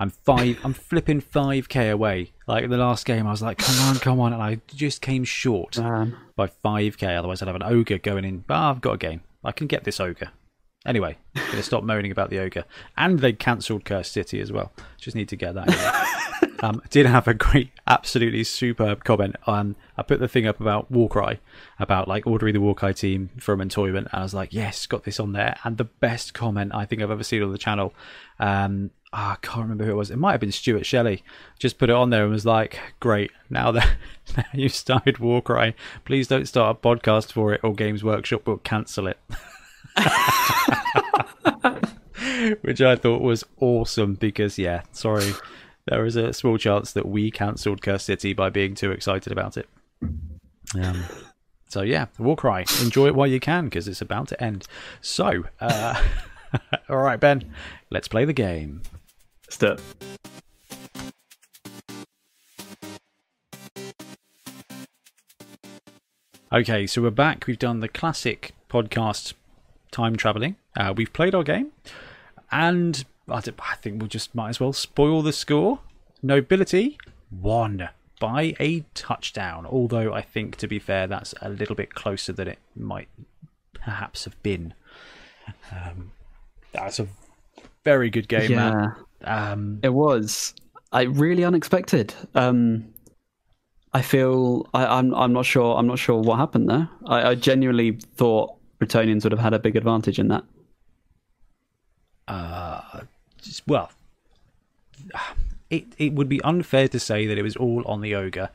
[0.00, 0.58] I'm five.
[0.64, 2.32] I'm flipping five k away.
[2.46, 5.02] Like in the last game, I was like, "Come on, come on!" and I just
[5.02, 6.16] came short Man.
[6.36, 7.14] by five k.
[7.14, 8.38] Otherwise, I'd have an ogre going in.
[8.46, 9.20] But I've got a game.
[9.44, 10.30] I can get this ogre.
[10.86, 12.64] Anyway, I'm gonna stop moaning about the ogre,
[12.96, 14.72] and they cancelled Curse City as well.
[14.96, 16.50] Just need to get that.
[16.62, 19.36] um, did have a great, absolutely superb comment.
[19.46, 21.38] Um, I put the thing up about Warcry,
[21.78, 25.20] about like ordering the Warcry team from Entoyment, and I was like, yes, got this
[25.20, 25.56] on there.
[25.64, 27.92] And the best comment I think I've ever seen on the channel.
[28.38, 30.10] Um, oh, I can't remember who it was.
[30.10, 31.22] It might have been Stuart Shelley.
[31.58, 33.96] Just put it on there and was like, "Great, now that
[34.36, 35.74] now you've started Warcry,
[36.06, 39.18] please don't start a podcast for it, or Games Workshop will cancel it."
[42.62, 45.32] Which I thought was awesome because, yeah, sorry,
[45.86, 49.56] there is a small chance that we cancelled Curse City by being too excited about
[49.56, 49.68] it.
[50.74, 51.04] Um,
[51.68, 52.64] so yeah, we'll Warcry.
[52.82, 54.66] Enjoy it while you can because it's about to end.
[55.00, 56.02] So, uh,
[56.88, 57.52] all right, Ben,
[57.90, 58.82] let's play the game.
[59.46, 59.80] Let's do it.
[66.52, 67.46] Okay, so we're back.
[67.46, 69.34] We've done the classic podcast
[69.90, 70.56] time traveling.
[70.76, 71.72] Uh, we've played our game,
[72.50, 75.80] and I think we'll just might as well spoil the score.
[76.22, 76.98] Nobility
[77.30, 77.88] won
[78.20, 79.66] by a touchdown.
[79.66, 83.08] Although I think, to be fair, that's a little bit closer than it might
[83.72, 84.74] perhaps have been.
[85.72, 86.12] Um,
[86.72, 87.06] that's a
[87.84, 88.94] very good game, man.
[89.22, 90.54] Yeah, Um, it was.
[90.92, 92.14] I really unexpected.
[92.34, 92.92] Um,
[93.92, 96.88] I feel I, I'm I'm not sure I'm not sure what happened there.
[97.06, 100.44] I, I genuinely thought Bretonnians would have had a big advantage in that.
[102.28, 103.00] uh,
[103.42, 103.90] just- well,
[105.70, 108.50] it it would be unfair to say that it was all on the ogre,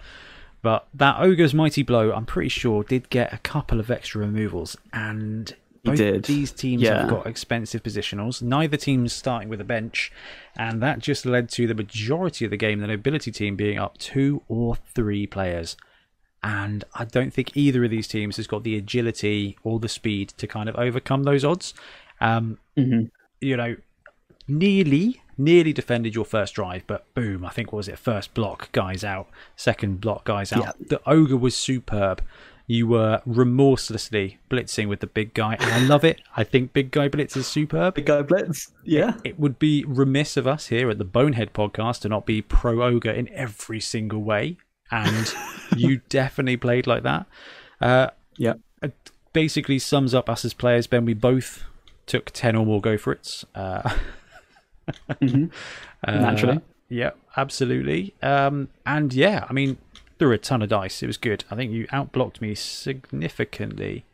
[0.61, 4.76] but that ogre's mighty blow, I'm pretty sure, did get a couple of extra removals,
[4.93, 5.53] and
[5.84, 6.23] both did.
[6.26, 7.01] these teams Yeah.
[7.01, 8.41] have got expensive positionals.
[8.41, 10.11] Neither team's starting with a bench,
[10.57, 13.97] and that just led to the majority of the game, the nobility team being up
[13.97, 15.76] two or three players.
[16.47, 20.29] And I don't think either of these teams has got the agility or the speed
[20.37, 21.73] to kind of overcome those odds.
[22.21, 23.09] Um, Mhm.
[23.41, 23.75] You know,
[24.47, 28.71] nearly, nearly defended your first drive, but boom, I think what was it first block
[28.73, 30.63] guys out, second block guys out.
[30.63, 30.71] Yeah.
[30.87, 32.21] The ogre was superb.
[32.67, 36.21] You were remorselessly blitzing with the big guy, and I love it.
[36.35, 37.95] I think big guy blitz is superb.
[37.95, 38.71] Big guy blitz.
[38.83, 39.15] Yeah.
[39.23, 42.81] It would be remiss of us here at the Bonehead podcast to not be pro
[42.83, 44.57] ogre in every single way,
[44.91, 45.33] and
[45.75, 47.25] you definitely played like that.
[47.81, 48.07] Uh,
[48.38, 48.53] Yeah.
[48.81, 48.93] it
[49.33, 50.88] basically sums up us as players.
[50.88, 51.63] Ben, we both
[52.05, 53.43] took ten or more go for it.
[53.53, 53.81] Uh,
[55.21, 55.51] Mhm.
[56.07, 56.59] uh, Naturally.
[56.89, 58.13] yeah, absolutely.
[58.21, 59.77] Um, and yeah, I mean,
[60.19, 61.01] threw a ton of dice.
[61.01, 61.43] It was good.
[61.49, 64.05] I think you outblocked me significantly.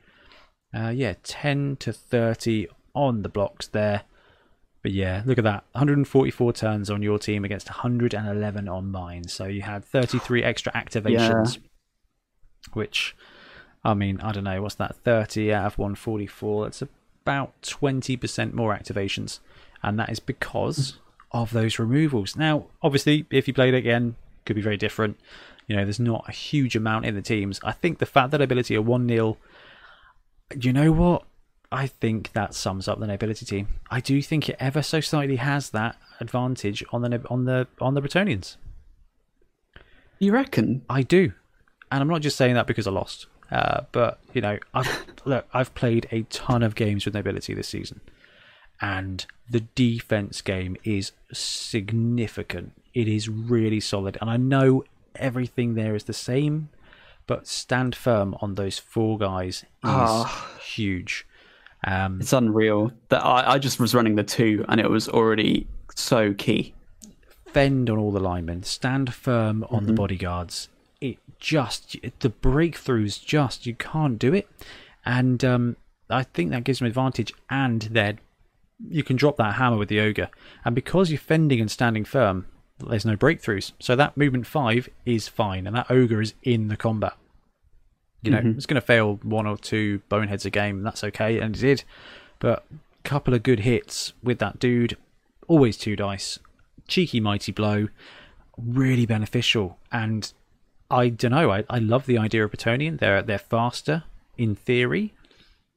[0.73, 4.03] Uh, yeah, ten to thirty on the blocks there.
[4.83, 5.63] But yeah, look at that.
[5.73, 9.27] 144 turns on your team against 111 on mine.
[9.27, 11.59] So you had 33 extra activations.
[12.73, 13.15] Which,
[13.83, 14.61] I mean, I don't know.
[14.61, 14.95] What's that?
[14.95, 16.65] 30 out of 144.
[16.65, 19.39] That's about 20% more activations.
[19.83, 20.97] And that is because
[21.31, 22.35] of those removals.
[22.35, 24.15] Now, obviously, if you played it again,
[24.45, 25.19] could be very different.
[25.67, 27.59] You know, there's not a huge amount in the teams.
[27.63, 29.37] I think the fact that ability are 1 0,
[30.59, 31.23] you know what?
[31.71, 33.67] I think that sums up the nobility team.
[33.89, 37.93] I do think it ever so slightly has that advantage on the on the on
[37.93, 38.57] the Bretonnians.
[40.19, 40.83] You reckon?
[40.89, 41.33] I do,
[41.91, 43.27] and I'm not just saying that because I lost.
[43.49, 47.69] Uh, but you know, I've look, I've played a ton of games with nobility this
[47.69, 48.01] season,
[48.81, 52.73] and the defense game is significant.
[52.93, 54.83] It is really solid, and I know
[55.15, 56.69] everything there is the same,
[57.27, 60.49] but stand firm on those four guys is Ah.
[60.63, 61.25] huge.
[61.85, 62.91] Um, It's unreal.
[63.09, 66.73] That I, I just was running the two, and it was already so key.
[67.47, 69.87] fend on all the linemen, stand firm on Mm-hmm.
[69.87, 70.69] the bodyguards.
[71.01, 74.47] It just the breakthroughs just you can't do it,
[75.05, 75.75] and um,
[76.09, 77.33] I think that gives them advantage.
[77.49, 78.19] And then
[78.89, 80.29] you can drop that hammer with the ogre,
[80.63, 82.45] and because you're fending and standing firm,
[82.79, 83.71] there's no breakthroughs.
[83.79, 87.13] So that movement five is fine, and that ogre is in the combat.
[88.23, 88.57] You know, Mm-hmm.
[88.57, 91.59] it's going to fail one or two boneheads a game, and that's okay, and it
[91.59, 91.83] did.
[92.39, 94.95] But a couple of good hits with that dude,
[95.47, 96.37] always two dice,
[96.87, 97.87] cheeky mighty blow,
[98.57, 99.77] really beneficial.
[99.91, 100.31] And
[100.89, 102.99] I don't know, I, I love the idea of Bretonnian.
[102.99, 104.03] They're they're faster
[104.37, 105.13] in theory.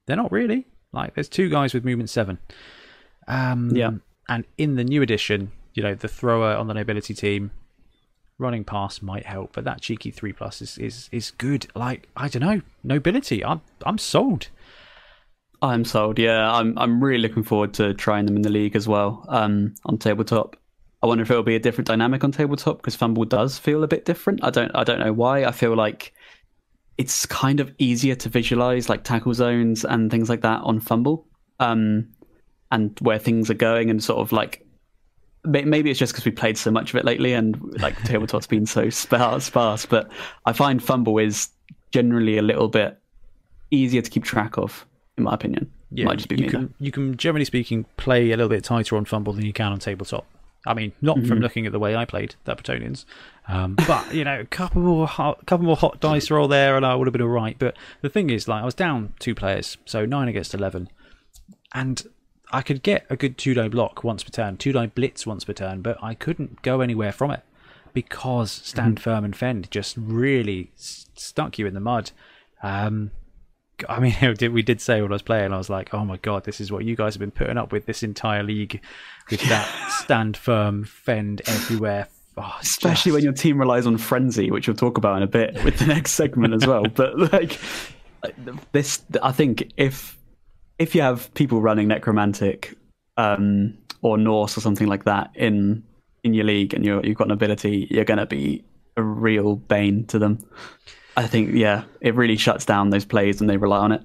[0.05, 0.67] They're not really.
[0.91, 2.37] Like there's two guys with movement seven.
[3.27, 3.91] Um, Yeah.
[4.27, 7.51] And in the new edition, you know, the thrower on the nobility team,
[8.37, 11.67] running past might help, but that cheeky three plus is, is, is good.
[11.75, 13.43] Like, I don't know, nobility.
[13.43, 14.49] I'm I'm sold.
[15.61, 16.19] I'm sold.
[16.19, 16.77] Yeah, I'm.
[16.77, 19.25] I'm really looking forward to trying them in the league as well.
[19.29, 20.57] Um, on tabletop.
[21.01, 23.87] I wonder if it'll be a different dynamic on tabletop because FUMBBL does feel a
[23.87, 24.43] bit different.
[24.43, 24.71] I don't.
[24.75, 25.45] I don't know why.
[25.45, 26.13] I feel like
[26.97, 31.23] it's kind of easier to visualize like tackle zones and things like that on FUMBBL,
[31.59, 32.09] um,
[32.71, 34.64] and where things are going and sort of like
[35.45, 38.65] maybe it's just because we played so much of it lately and like tabletop's been
[38.65, 39.85] so sparse, sparse.
[39.85, 40.09] But
[40.45, 41.49] I find FUMBBL is
[41.91, 42.97] generally a little bit
[43.71, 44.85] easier to keep track of,
[45.17, 45.71] in my opinion.
[45.91, 46.49] Might just be you me.
[46.49, 49.71] can you can generally speaking play a little bit tighter on FUMBBL than you can
[49.71, 50.25] on tabletop.
[50.67, 51.27] I mean, not Mm-hmm.
[51.27, 53.05] from looking at the way I played the Bretonnians,
[53.47, 56.85] um, but you know, a couple more hot, couple more hot dice roll there, and
[56.85, 57.55] I would have been all right.
[57.57, 60.89] But the thing is, like, I was down two players, so nine against eleven,
[61.73, 62.03] and
[62.55, 65.43] I could get a good two die block once per turn, two die blitz once
[65.43, 67.43] per turn, but I couldn't go anywhere from it
[67.93, 72.11] because stand firm and fend just really stuck you in the mud.
[72.63, 73.11] Um,
[73.89, 74.15] I mean,
[74.53, 76.71] we did say when I was playing, I was like, "Oh my god, this is
[76.71, 78.81] what you guys have been putting up with this entire league,
[79.29, 79.67] with that
[79.99, 84.77] stand firm, fend everywhere." Oh, Especially just- when your team relies on frenzy, which we'll
[84.77, 86.85] talk about in a bit with the next segment as well.
[86.85, 87.59] But like
[88.71, 90.17] this, I think if
[90.79, 92.77] if you have people running necromantic
[93.17, 95.83] um, or Norse or something like that in
[96.23, 98.63] in your league, and you're, you've got an ability, you're going to be
[98.97, 100.43] a real bane to them.
[101.15, 104.01] I think, yeah, it really shuts down those plays when they rely on it.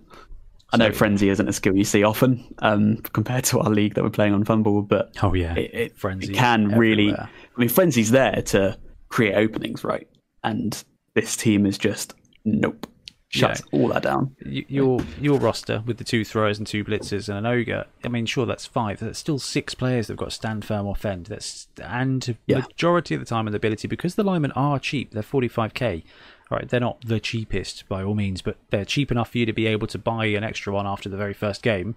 [0.72, 3.94] I know So- frenzy isn't a skill you see often um, compared to our league
[3.94, 7.08] that we're playing on FUMBBL, but oh yeah, it, it, Frenzy it can really.
[7.08, 7.30] everywhere.
[7.56, 10.06] I mean, frenzy's there to create openings, right?
[10.44, 10.82] And
[11.14, 12.14] this team is just
[12.44, 12.86] nope,
[13.32, 14.36] shuts all that down.
[14.44, 17.86] Your your roster with the two throwers and two blitzers and an ogre.
[18.04, 19.00] I mean, sure, that's five.
[19.00, 21.26] That's still six players that've got to stand firm or fend.
[21.26, 22.58] That's and Yeah.
[22.58, 25.12] majority of the time, and the ability because the linemen are cheap.
[25.12, 26.04] They're forty five k.
[26.50, 29.52] Right, they're not the cheapest by all means, but they're cheap enough for you to
[29.52, 31.94] be able to buy an extra one after the very first game.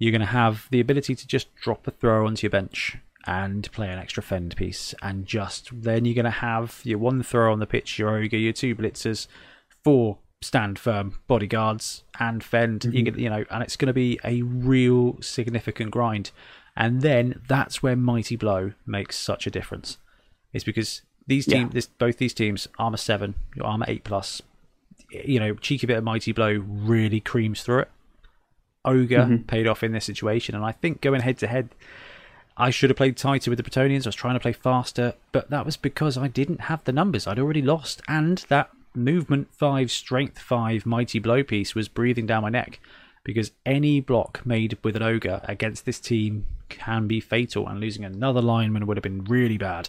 [0.00, 2.96] You're going to have the ability to just drop a thrower onto your bench
[3.28, 7.22] and play an extra fend piece, and just then you're going to have your one
[7.22, 9.28] thrower on the pitch, your ogre, your two blitzers,
[9.84, 12.84] four stand firm bodyguards, and fend.
[12.84, 13.04] You mm-hmm.
[13.04, 16.30] get, you know, and it's going to be a real significant grind.
[16.76, 19.98] And then that's where mighty blow makes such a difference.
[20.52, 21.58] It's because these Yeah.
[21.58, 24.42] teams, this both these teams, armor seven, your armor eight plus,
[25.10, 27.90] you know, cheeky bit of mighty blow really creams through it.
[28.84, 29.36] Ogre mm-hmm.
[29.44, 31.70] paid off in this situation, and I think going head to head,
[32.56, 34.06] I should have played tighter with the Bretonnians.
[34.06, 37.26] I was trying to play faster, but that was because I didn't have the numbers.
[37.26, 42.42] I'd already lost, and that movement five, strength five, mighty blow piece was breathing down
[42.42, 42.80] my neck.
[43.24, 48.04] Because any block made with an ogre against this team can be fatal, and losing
[48.04, 49.88] another lineman would have been really bad.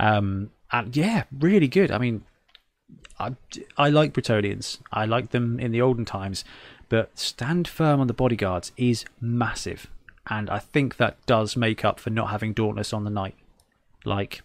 [0.00, 1.92] Um, and yeah, really good.
[1.92, 2.24] I mean,
[3.20, 3.36] I,
[3.76, 4.78] I like Bretonnians.
[4.92, 6.44] I like them in the olden times,
[6.88, 9.88] but stand firm on the bodyguards is massive,
[10.28, 13.36] and I think that does make up for not having Dauntless on the night.
[14.04, 14.42] Like,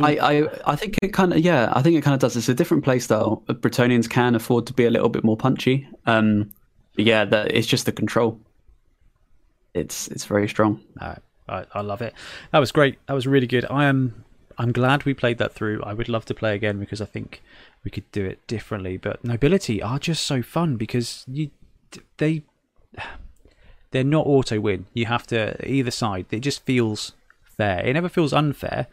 [0.00, 2.36] I, I, I think it kind of yeah I think it kind of does.
[2.36, 3.42] It's a different play style.
[3.48, 5.86] Bretonnians can afford to be a little bit more punchy.
[6.06, 6.50] Um,
[6.96, 8.38] yeah, that it's just the control.
[9.74, 10.80] It's it's very strong.
[11.48, 12.14] I, I love it.
[12.52, 12.98] That was great.
[13.06, 13.66] That was really good.
[13.70, 14.24] I am.
[14.58, 15.82] I'm glad we played that through.
[15.82, 17.42] I would love to play again because I think
[17.84, 18.96] we could do it differently.
[18.96, 21.50] But nobility are just so fun because you,
[22.18, 22.42] they,
[23.90, 24.86] they're not auto win.
[24.92, 26.26] You have to either side.
[26.30, 27.12] It just feels
[27.42, 27.84] fair.
[27.84, 28.86] It never feels unfair.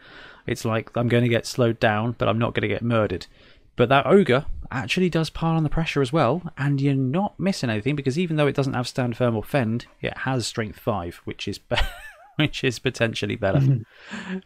[0.49, 3.27] It's like I'm going to get slowed down, but I'm not going to get murdered.
[3.75, 7.69] But that ogre actually does pile on the pressure as well, and you're not missing
[7.69, 11.21] anything because even though it doesn't have stand firm or fend, it has strength five,
[11.23, 11.77] which is be-
[12.37, 13.61] which is potentially better.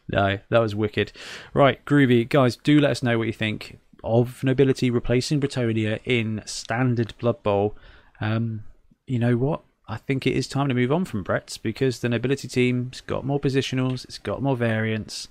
[0.10, 1.14] no, that was wicked.
[1.54, 6.42] Right, groovy guys, do let us know what you think of nobility replacing Bretonnia in
[6.46, 7.78] standard Blood Bowl.
[8.20, 8.66] Um,
[9.08, 9.62] you know what?
[9.88, 13.26] I think it is time to move on from Brett's because the nobility team's got
[13.26, 15.28] more positionals, it's got more variants.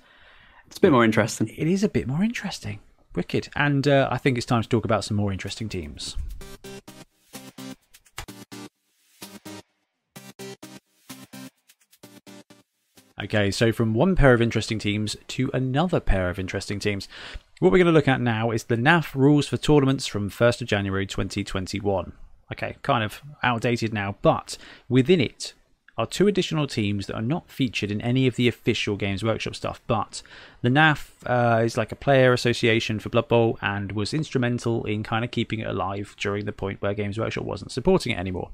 [0.72, 1.48] It's a bit more interesting.
[1.48, 2.78] It is a bit more interesting.
[3.14, 3.50] Wicked.
[3.54, 6.16] And uh, I think it's time to talk about some more interesting teams.
[13.22, 17.06] Okay, so from one pair of interesting teams to another pair of interesting teams.
[17.58, 20.62] What we're going to look at now is the NAF rules for tournaments from 1st
[20.62, 22.14] of January 2021.
[22.50, 24.56] Okay, kind of outdated now, but
[24.88, 25.52] within it
[25.98, 29.54] are two additional teams that are not featured in any of the official Games Workshop
[29.54, 29.80] stuff.
[29.86, 30.22] But
[30.62, 35.02] the NAF uh, is like a player association for Blood Bowl and was instrumental in
[35.02, 38.50] kind of keeping it alive during the point where Games Workshop wasn't supporting it anymore.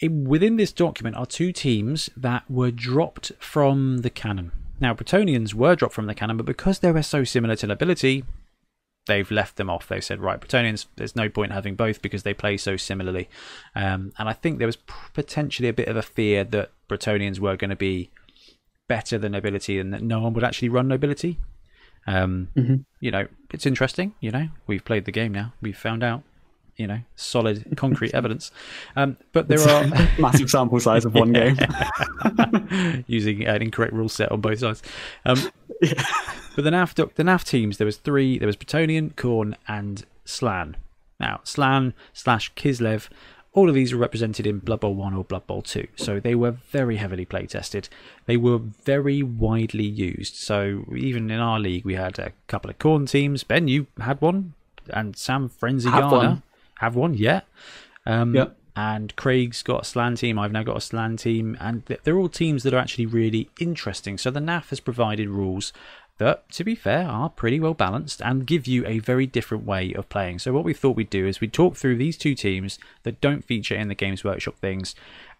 [0.00, 4.52] In- within this document are two teams that were dropped from the canon.
[4.80, 8.24] Now, Bretonnians were dropped from the canon, but because they were so similar to Nobility,
[9.08, 9.88] they've left them off.
[9.88, 13.28] They said, right, Bretonnians, there's no point having both because they play so similarly.
[13.74, 14.78] Um, and I think there was
[15.12, 18.10] potentially a bit of a fear that Bretonnians were going to be
[18.86, 21.38] better than Nobility and that no one would actually run Nobility.
[22.06, 22.48] Um,
[23.00, 24.14] You know, it's interesting.
[24.20, 25.52] You know, we've played the game now.
[25.60, 26.22] We've found out.
[26.78, 28.50] You know, solid, concrete evidence.
[28.96, 29.84] Um, but there are
[30.18, 31.56] Massive sample size of one game.
[33.06, 34.82] using an incorrect rule set on both sides.
[35.26, 35.50] Um,
[36.58, 38.36] But the NAF the NAF teams there was three.
[38.36, 40.76] There was Bretonnian, Khorne, and Slann.
[41.20, 43.08] Now Slann slash Kislev,
[43.52, 46.34] all of these were represented in Blood Bowl one or Blood Bowl two, so they
[46.34, 47.88] were very heavily play tested.
[48.26, 50.34] They were very widely used.
[50.34, 53.44] So even in our league, we had a couple of Khorne teams.
[53.44, 54.54] Ben, you had one,
[54.90, 56.42] and Sam Frenzy Have Garner one.
[56.78, 57.46] Have one, yet.
[58.06, 58.34] Um,
[58.74, 60.38] and Craig's got a Slann team.
[60.38, 64.16] I've now got a Slann team, and they're all teams that are actually really interesting.
[64.18, 65.72] So the NAF has provided rules
[66.18, 69.92] that, to be fair, are pretty well balanced and give you a very different way
[69.94, 70.38] of playing.
[70.38, 73.44] So what we thought we'd do is we'd talk through these two teams that don't
[73.44, 74.94] feature in the Games Workshop things,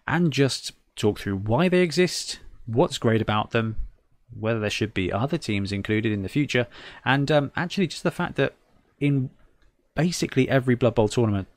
[0.07, 3.77] and just talk through why they exist, what's great about them,
[4.39, 6.67] whether there should be other teams included in the future,
[7.05, 8.55] and um, actually just the fact that
[9.01, 9.31] in
[9.99, 11.49] basically every Blood Bowl tournament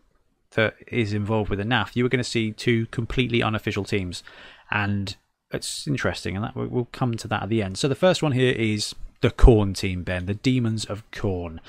[0.56, 4.24] that is involved with a NAF, you are going to see two completely unofficial teams,
[4.72, 5.16] and
[5.52, 7.78] it's interesting, and that we'll come to that at the end.
[7.78, 11.60] So the first one here is the Khorne team, Ben, the Demons of Khorne.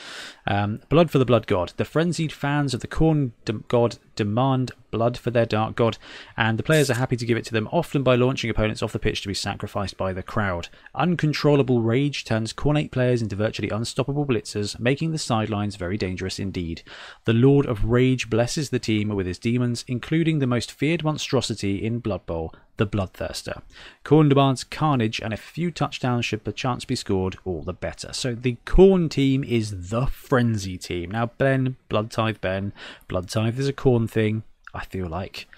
[0.46, 1.74] Um, blood for the Blood God.
[1.76, 3.32] The frenzied fans of the Khorne
[3.68, 5.98] God demand blood for their dark god,
[6.36, 8.92] and the players are happy to give it to them, often by launching opponents off
[8.92, 10.68] the pitch to be sacrificed by the crowd.
[10.94, 16.82] Uncontrollable rage turns Khornate players into virtually unstoppable blitzers, making the sidelines very dangerous indeed.
[17.24, 21.84] The Lord of Rage blesses the team with his demons, including the most feared monstrosity
[21.84, 23.62] in Blood Bowl, the Bloodthirster.
[24.04, 28.12] Khorne demands carnage, and a few touchdowns should perchance be scored, all the better.
[28.12, 31.10] So the Khorne team is the Frenzy team.
[31.10, 32.72] Now, Ben, Blood Tithe Ben,
[33.08, 34.44] Blood Tithe is a Khorne thing.
[34.74, 35.48] I feel like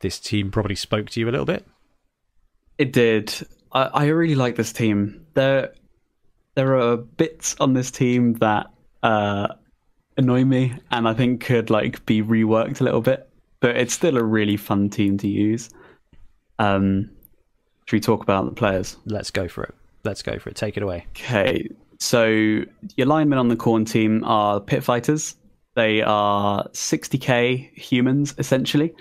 [0.00, 1.66] this team probably spoke to you a little bit.
[2.78, 3.34] It did.
[3.72, 5.26] I, I really like this team.
[5.34, 5.72] There,
[6.54, 8.66] there are bits on this team that
[9.02, 9.48] uh,
[10.16, 13.28] annoy me, and I think could like be reworked a little bit.
[13.60, 15.70] But it's still a really fun team to use.
[16.58, 17.10] Um,
[17.86, 18.96] should we talk about the players?
[19.06, 19.74] Let's go for it.
[20.04, 20.56] Let's go for it.
[20.56, 21.06] Take it away.
[21.10, 21.68] Okay.
[21.98, 22.26] So
[22.96, 25.36] your linemen on the Khorne team are pit fighters.
[25.74, 28.94] They are 60k humans essentially,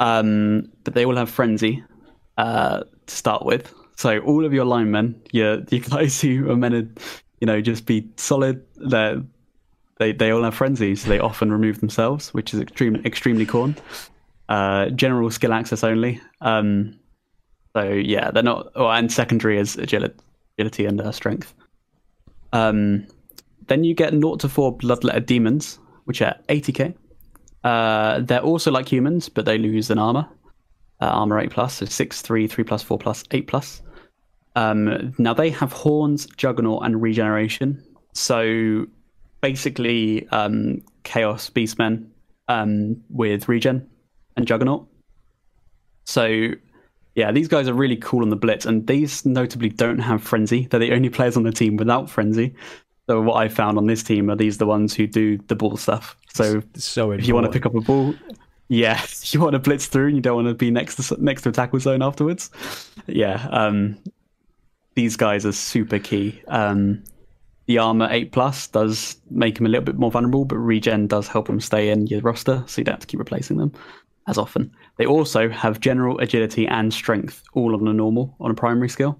[0.00, 1.84] um, but they all have frenzy
[2.36, 3.72] uh, to start with.
[3.96, 7.04] So all of your linemen, your your guys who are meant to,
[7.40, 8.64] you know, just be solid,
[10.00, 13.76] they they all have frenzy, so they often remove themselves, which is extremely extremely Khorne.
[14.48, 16.20] Uh, general skill access only.
[16.40, 16.98] Um,
[17.76, 18.72] so yeah, they're not.
[18.74, 20.16] Oh, and secondary is agility,
[20.58, 21.54] agility and uh, strength.
[22.52, 23.06] Um,
[23.68, 25.78] then you get 0 to 4 bloodletter demons,
[26.10, 26.92] which are 80k.
[27.62, 30.28] Uh, they're also like humans, but they lose an armor.
[31.00, 33.80] Uh, armor 8 plus, so 6, 3, 3 plus, 4 plus, 8 plus.
[34.56, 37.80] Um, now they have horns, juggernaut, and regeneration.
[38.12, 38.86] So
[39.40, 42.08] basically, um, chaos beastmen
[42.48, 43.88] um, with regen
[44.36, 44.88] and juggernaut.
[46.06, 46.48] So
[47.14, 50.66] yeah, these guys are really cool on the blitz, and these notably don't have frenzy.
[50.66, 52.56] They're the only players on the team without frenzy.
[53.10, 55.76] So what I found on this team are these the ones who do the ball
[55.76, 56.16] stuff.
[56.32, 58.14] So, so if you want to pick up a ball,
[58.68, 61.42] yeah, you want to blitz through and you don't want to be next to next
[61.42, 62.50] to a tackle zone afterwards.
[63.08, 63.98] Yeah, um,
[64.94, 66.40] these guys are super key.
[66.46, 67.02] Um,
[67.66, 71.26] the armor eight plus does make him a little bit more vulnerable, but regen does
[71.26, 73.72] help him stay in your roster, so you don't have to keep replacing them
[74.28, 74.70] as often.
[74.98, 79.18] They also have general agility and strength all on a normal on a primary skill.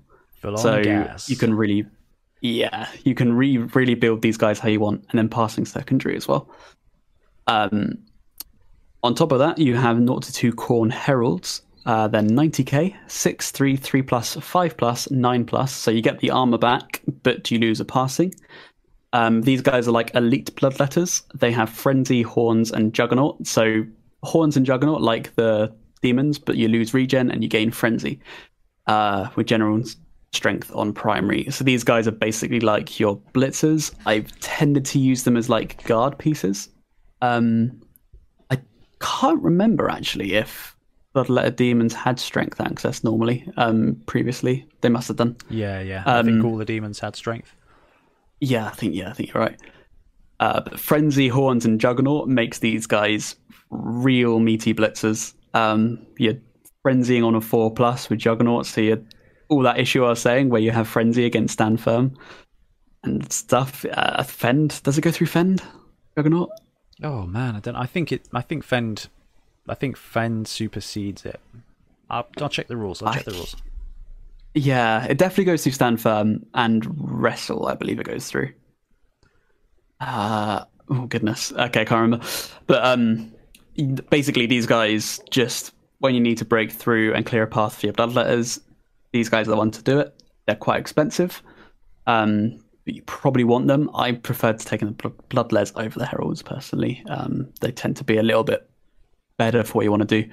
[0.54, 1.28] so gas.
[1.28, 1.86] you can really
[2.40, 6.16] yeah, you can re- really build these guys how you want, and then passing secondary
[6.16, 6.48] as well.
[7.46, 7.98] Um,
[9.02, 11.62] on top of that, you have 0 to 2 Khorne Heralds.
[11.86, 15.72] Uh, then 90k, 6, 3, 3 plus, 5 plus, 9 plus.
[15.72, 18.34] So you get the armor back, but you lose a passing.
[19.12, 21.22] Um, these guys are like elite bloodletters.
[21.34, 23.46] They have frenzy, horns, and juggernaut.
[23.46, 23.84] So
[24.22, 28.20] horns and juggernaut like the demons, but you lose regen and you gain frenzy
[28.86, 29.82] uh, with general
[30.32, 31.50] strength on primary.
[31.50, 33.92] So these guys are basically like your blitzers.
[34.06, 36.68] I've tended to use them as like guard pieces.
[37.22, 37.80] Um,
[38.50, 38.58] I
[39.00, 40.76] can't remember actually if
[41.14, 43.48] Bloodletter Demons had strength access normally.
[43.56, 45.36] Um, previously they must have done.
[45.48, 46.04] Yeah, yeah.
[46.04, 47.54] Um, I think um, all the demons had strength.
[48.40, 49.58] Yeah, I think yeah, I think you're right.
[50.38, 53.36] Uh, but Frenzy, Horns, and Juggernaut makes these guys
[53.68, 55.34] real meaty blitzers.
[55.52, 56.38] Um, you're
[56.82, 59.02] frenzying on a four plus with Juggernaut, so you're
[59.50, 62.16] all that issue I was saying, where you have frenzy against stand firm
[63.02, 63.84] and stuff.
[63.92, 65.62] Uh, fend does it go through fend?
[66.16, 66.50] Juggernaut?
[67.02, 67.76] Oh man, I don't.
[67.76, 68.28] I think it.
[68.32, 69.08] I think fend.
[69.68, 71.40] I think fend supersedes it.
[72.08, 73.02] I'll, I'll check the rules.
[73.02, 73.56] I'll check I, the rules.
[74.54, 77.66] Yeah, it definitely goes through stand firm and wrestle.
[77.66, 78.52] I believe it goes through.
[80.00, 81.52] Uh, oh goodness.
[81.52, 82.26] Okay, I can't remember.
[82.66, 83.32] But um,
[84.10, 87.86] basically, these guys just when you need to break through and clear a path for
[87.86, 88.60] your bloodletters,
[89.12, 90.22] these guys are the ones to do it.
[90.46, 91.42] They're quite expensive.
[92.06, 93.90] Um, but you probably want them.
[93.94, 94.86] I prefer to take the
[95.30, 97.04] bloodletters over the heralds personally.
[97.08, 98.68] Um, they tend to be a little bit
[99.36, 100.30] better for what you want to do.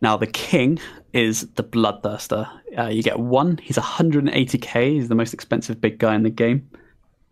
[0.00, 0.78] Now the king
[1.12, 2.48] is the bloodthirster.
[2.78, 3.58] Uh, you get one.
[3.58, 4.92] He's 180k.
[4.92, 6.70] He's the most expensive big guy in the game.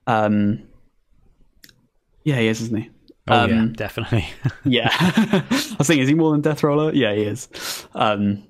[0.07, 0.63] Um,
[2.25, 2.91] yeah, he is, isn't he?
[3.29, 4.29] Oh yeah, Um, definitely.
[4.65, 4.89] Yeah.
[4.93, 5.45] I
[5.79, 6.93] was thinking, is he more than Death Roller?
[6.93, 7.87] Yeah, he is.
[7.95, 8.45] Um,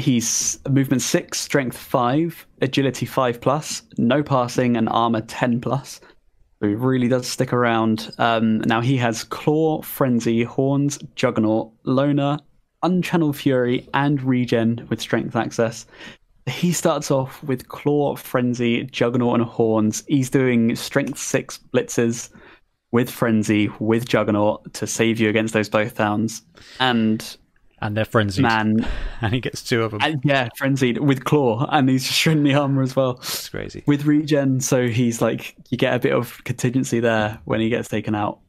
[0.00, 6.00] he's movement six, strength five, agility five plus, no passing, and armor 10 plus.
[6.60, 8.12] So he really does stick around.
[8.18, 12.38] Um, now he has Claw, Frenzy, Horns, Juggernaut, Loner,
[12.82, 15.86] Unchanneled Fury, and Regen with strength access.
[16.46, 20.04] He starts off with Claw, Frenzy, Juggernaut, and Horns.
[20.08, 22.30] He's doing strength six blitzes
[22.92, 26.42] with Frenzy, with Juggernaut to save you against those both downs.
[26.80, 27.36] And
[27.80, 28.86] and they're frenzied, man,
[29.20, 30.00] and he gets two of them.
[30.02, 33.82] and yeah, frenzied with claw, and he's shredding the armor as well It's crazy.
[33.86, 34.60] with regen.
[34.60, 38.40] So he's like, you get a bit of contingency there when he gets taken out.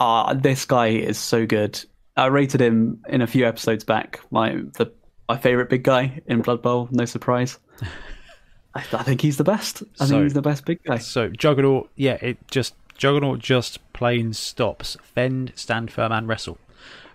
[0.00, 1.82] Ah, this guy is so good.
[2.16, 4.20] I rated him in a few episodes back.
[4.30, 4.92] My the
[5.28, 6.88] my favorite big guy in Blood Bowl.
[6.90, 7.58] No surprise.
[8.74, 9.82] I, I think he's the best.
[10.00, 10.98] I So- think he's the best big guy.
[10.98, 14.96] So Juggernaut, yeah, it just Juggernaut just plain stops.
[15.02, 16.58] Fend, stand firm, and wrestle.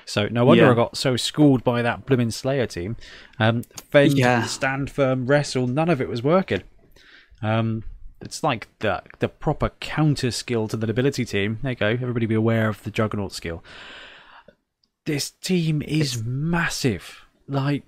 [0.05, 0.71] So no wonder Yeah.
[0.71, 2.95] I got so schooled by that blooming Slayer team.
[3.39, 4.43] Um, fend, Yeah.
[4.43, 5.67] stand firm, wrestle.
[5.67, 6.63] None of it was working.
[7.41, 7.83] Um,
[8.21, 11.59] it's like the the proper counter skill to the nobility team.
[11.61, 11.87] There you go.
[11.89, 13.63] Everybody be aware of the Juggernaut skill.
[15.05, 17.25] This team is massive.
[17.47, 17.83] Like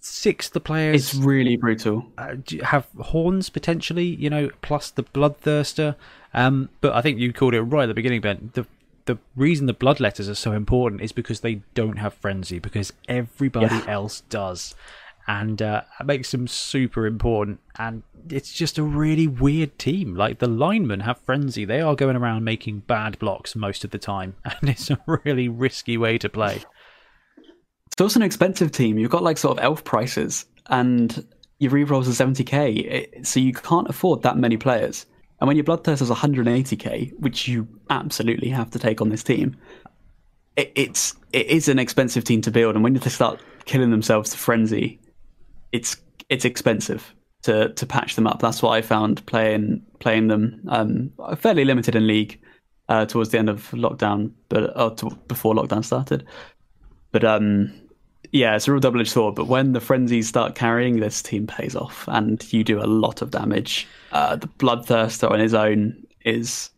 [0.00, 2.06] six the players It's really brutal.
[2.18, 5.96] uh, have horns potentially, you know, plus the bloodthirster.
[6.32, 8.50] Um, but I think you called it right at the beginning, Ben.
[8.54, 8.66] The
[9.06, 12.92] the reason the blood letters are so important is because they don't have frenzy, because
[13.08, 13.84] everybody Yeah.
[13.86, 14.74] else does,
[15.26, 17.60] and uh, it makes them super important.
[17.78, 20.14] And it's just a really weird team.
[20.14, 23.98] Like the linemen have frenzy; they are going around making bad blocks most of the
[23.98, 26.62] time, and it's a really risky way to play.
[27.92, 28.98] It's also an expensive team.
[28.98, 31.26] You've got like sort of elf prices, and
[31.58, 35.06] your rerolls are 70k, so you can't afford that many players.
[35.40, 39.24] And when your blood bloodthirst is 180k, which you absolutely have to take on this
[39.24, 39.56] team,
[40.56, 42.74] it, it's it is an expensive team to build.
[42.74, 45.00] And when they start killing themselves to frenzy,
[45.72, 45.96] it's
[46.28, 48.40] it's expensive to to patch them up.
[48.40, 50.62] That's what I found playing playing them.
[50.68, 52.40] Um, fairly limited in league
[52.88, 56.26] uh, towards the end of lockdown, but uh, to, before lockdown started.
[57.12, 57.72] But um,
[58.34, 59.36] yeah, it's a real double edged sword.
[59.36, 63.22] But when the frenzies start carrying, this team pays off, and you do a lot
[63.22, 63.86] of damage.
[64.10, 66.70] Uh, the bloodthirster on his own is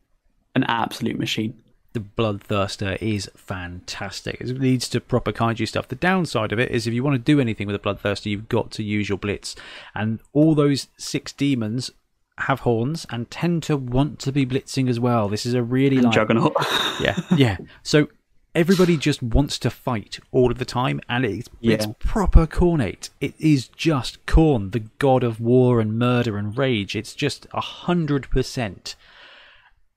[0.55, 1.55] an absolute machine.
[1.95, 4.39] the Bloodthirster is fantastic.
[4.41, 5.89] It leads to proper kaiju stuff.
[5.89, 8.51] The downside of it is if you want to do anything with a Bloodthirster, you've
[8.51, 9.57] got to use your Blitz.
[9.95, 11.91] And all those six demons
[12.39, 15.29] have horns and tend to want to be blitzing as well.
[15.31, 16.55] This is a really like Juggernaut.
[17.01, 17.57] yeah, yeah.
[17.83, 18.09] So
[18.57, 23.11] everybody just wants to fight all of the time, and it's it's proper Khornate.
[23.21, 26.97] It is just Khorne, the god of war and murder and rage.
[26.97, 28.97] It's just a hundred percent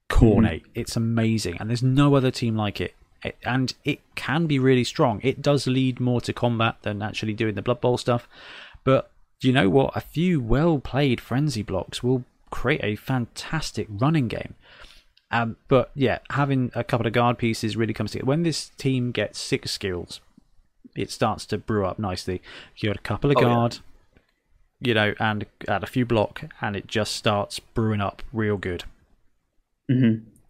[0.10, 0.62] Khornate.
[0.64, 0.72] Mm-hmm.
[0.82, 2.96] It's amazing, and there's no other team like it.
[3.24, 5.20] It- And it can be really strong.
[5.24, 8.28] It does lead more to combat than actually doing the Blood Bowl stuff.
[8.84, 9.96] But you know what?
[9.96, 14.56] A few well played frenzy blocks will create a fantastic running game.
[15.32, 18.26] Um, but yeah, having a couple of guard pieces really comes together.
[18.28, 20.22] When this team gets six skills,
[20.96, 22.42] it starts to brew up nicely.
[22.78, 23.46] You got a couple of Oh, yeah.
[23.48, 23.78] guard,
[24.80, 28.86] you know, and add a few block, and it just starts brewing up real good.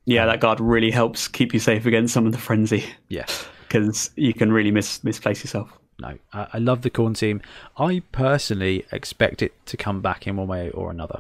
[0.06, 3.26] yeah, that guard really helps keep you safe against some of the frenzy Yeah.
[3.68, 5.72] because you can really mis- misplace yourself.
[6.00, 7.42] No, I, I love the Khorne team.
[7.78, 11.20] I personally expect it to come back in one way or another.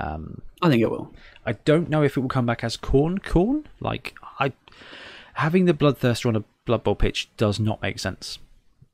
[0.00, 1.12] Um, I think it will.
[1.46, 3.64] I don't know if it will come back as Khorne Khorne.
[3.80, 4.52] Like I
[5.34, 8.38] having the bloodthirster on a blood bowl pitch does not make sense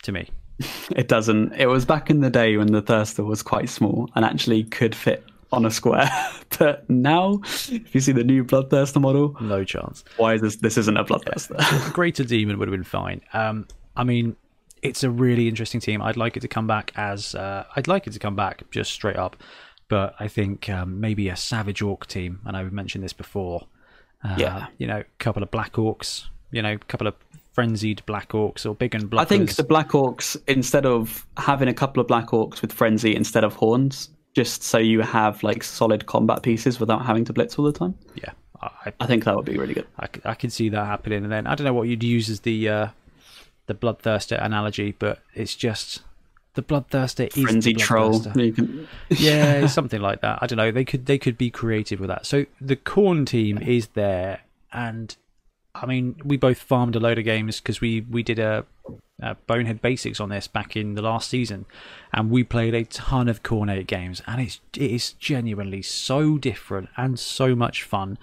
[0.02, 0.30] to me.
[0.94, 1.54] It doesn't.
[1.54, 4.94] It was back in the day when the thirster was quite small and actually could
[4.94, 6.10] fit on a square.
[6.58, 10.04] but now, if you see the new bloodthirster model, No chance.
[10.18, 10.56] why is this?
[10.56, 11.88] This isn't a bloodthirster.
[11.88, 13.22] A Greater Demon would have been fine.
[13.32, 13.66] Um,
[13.96, 14.36] I mean,
[14.82, 16.02] it's a really interesting team.
[16.02, 18.90] I'd like it to come back as uh, I'd like it to come back just
[18.92, 19.36] straight up.
[19.90, 23.66] But I think um, maybe a Savage Orc team, and I've mentioned this before.
[24.24, 24.66] Uh, Yeah.
[24.78, 26.28] you know, a couple of Black Orcs.
[26.52, 27.14] You know, a couple of
[27.52, 29.26] frenzied Black Orcs or big and black.
[29.26, 33.14] I think the Black Orcs, instead of having a couple of Black Orcs with frenzy
[33.14, 37.58] instead of horns, just so you have like solid combat pieces without having to blitz
[37.58, 37.94] all the time.
[38.14, 38.30] yeah,
[38.62, 39.86] I, I think that would be really good.
[40.24, 41.24] I can see that happening.
[41.24, 42.88] And then I don't know what you'd use as the uh,
[43.66, 46.02] the bloodthirster analogy, but it's just
[46.54, 48.20] the bloodthirster is Frenzy the troll.
[48.20, 50.38] Can, yeah, something like that.
[50.42, 50.70] I don't know.
[50.70, 52.26] They could they could be creative with that.
[52.26, 54.40] So the Khorne team is there,
[54.72, 55.16] and
[55.74, 58.64] I mean, we both farmed a load of games because we we did a,
[59.20, 61.66] a bonehead basics on this back in the last season,
[62.12, 66.88] and we played a ton of Khornate games, and it's it is genuinely so different
[66.96, 68.18] and so much fun.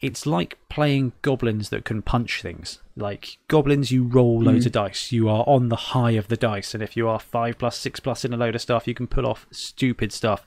[0.00, 2.80] It's like playing goblins that can punch things.
[2.96, 5.12] Like goblins, you roll loads of dice.
[5.12, 8.00] You are on the high of the dice, and if you are five plus, six
[8.00, 10.46] plus in a load of stuff, you can pull off stupid stuff.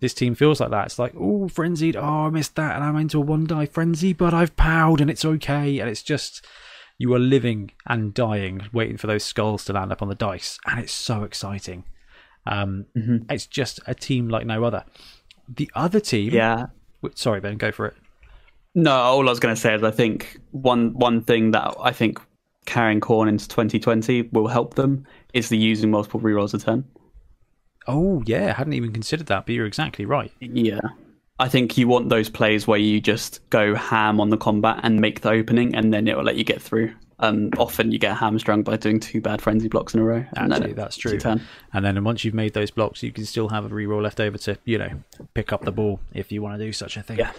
[0.00, 0.86] This team feels like that.
[0.86, 1.96] It's like, oh, frenzied.
[1.96, 5.10] Oh, I missed that, and I'm into a one die frenzy, but I've powed, and
[5.10, 5.78] it's okay.
[5.78, 6.44] And it's just
[6.98, 10.58] you are living and dying, waiting for those skulls to land up on the dice,
[10.66, 11.84] and it's so exciting.
[12.46, 12.86] Um,
[13.30, 14.84] It's just a team like no other.
[15.48, 16.66] The other team, Yeah.
[17.14, 17.94] Sorry, Ben, go for it.
[18.76, 21.92] No, all I was going to say is I think one one thing that I
[21.92, 22.20] think
[22.66, 26.84] carrying Khorne into 2020 will help them is the using multiple rerolls a turn.
[27.88, 30.30] Oh yeah, I hadn't even considered that, but you're exactly right.
[30.40, 30.80] Yeah.
[31.38, 35.00] I think you want those plays where you just go ham on the combat and
[35.00, 36.92] make the opening, and then it will let you get through.
[37.18, 40.24] Um, often you get hamstrung by doing two bad frenzy blocks in a row.
[40.36, 41.18] And Actually, that's true.
[41.72, 44.36] And then once you've made those blocks, you can still have a reroll left over
[44.38, 44.90] to, you know,
[45.32, 47.18] pick up the ball if you want to do such a thing.
[47.18, 47.32] Yeah.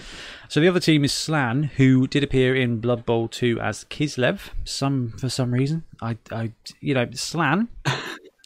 [0.49, 4.49] So the other team is Slann, who did appear in Blood Bowl 2 as Kislev.
[4.65, 7.67] Some for some reason, I, I, you know, Slann.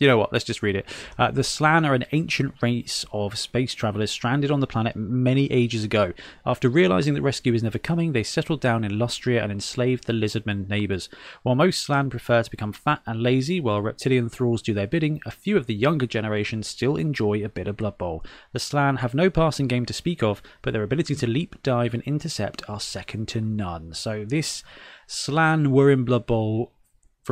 [0.01, 0.33] You know what?
[0.33, 0.87] Let's just read it.
[1.19, 5.45] Uh, the Slann are an ancient race of space travelers stranded on the planet many
[5.51, 6.11] ages ago.
[6.43, 10.13] After realizing that rescue is never coming, they settled down in Lustria and enslaved the
[10.13, 11.07] lizardmen neighbors.
[11.43, 15.21] While most Slann prefer to become fat and lazy, while reptilian thralls do their bidding,
[15.23, 18.25] a few of the younger generation still enjoy a bit of Blood Bowl.
[18.53, 21.93] The Slann have no passing game to speak of, but their ability to leap, dive,
[21.93, 23.93] and intercept are second to none.
[23.93, 24.63] So this
[25.05, 26.71] Slann were in Blood Bowl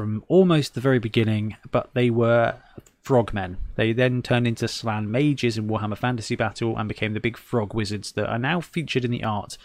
[0.01, 2.55] from almost the very beginning, but they were
[3.01, 3.57] frogmen.
[3.75, 7.73] They then turned into Slann mages in Warhammer Fantasy Battle and became the big frog
[7.73, 9.57] wizards that are now featured in the art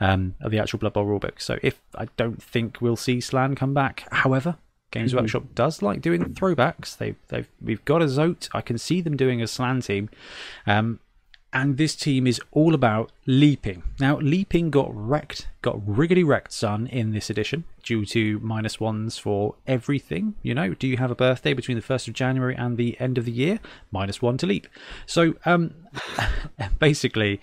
[0.00, 1.40] um, of the actual Blood Bowl rulebook.
[1.40, 4.56] So if I don't think we'll see Slann come back, however.
[4.90, 6.96] Games Workshop does like doing throwbacks.
[6.96, 8.48] They, they've we've got a Zoat.
[8.54, 10.08] I can see them doing a Slann team,
[10.66, 10.98] um,
[11.52, 13.82] and this team is all about leaping.
[13.98, 19.16] Now, leaping got wrecked, got riggedy wrecked, son, in this edition due to minus ones
[19.16, 20.34] for everything.
[20.42, 23.16] You know, do you have a birthday between the 1st of January and the end
[23.16, 23.60] of the year?
[23.90, 24.66] Minus one to leap.
[25.06, 25.74] So, um,
[26.78, 27.40] basically,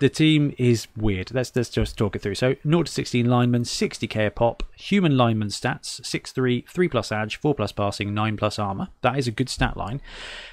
[0.00, 1.32] the team is weird.
[1.32, 2.34] Let's let's just talk it through.
[2.34, 7.36] So 0 to 16 linemen, 60k a pop, human lineman stats, 6'3, 3 plus edge,
[7.36, 8.88] 4 plus passing, 9 plus armor.
[9.02, 10.00] That is a good stat line.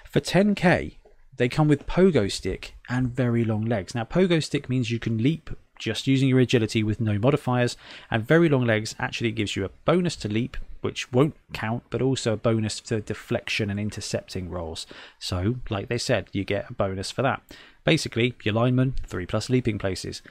[0.06, 0.98] For 10k,
[1.40, 3.96] they come with pogo stick and very long legs.
[3.96, 7.78] Now pogo stick means you can leap just using your agility with no modifiers,
[8.12, 12.02] and very long legs actually gives you a bonus to leap, which won't count, but
[12.02, 14.86] also a bonus for deflection and intercepting rolls.
[15.18, 17.42] So, like they said, you get a bonus for that.
[17.86, 20.22] Basically, your lineman, 3 plus leaping places.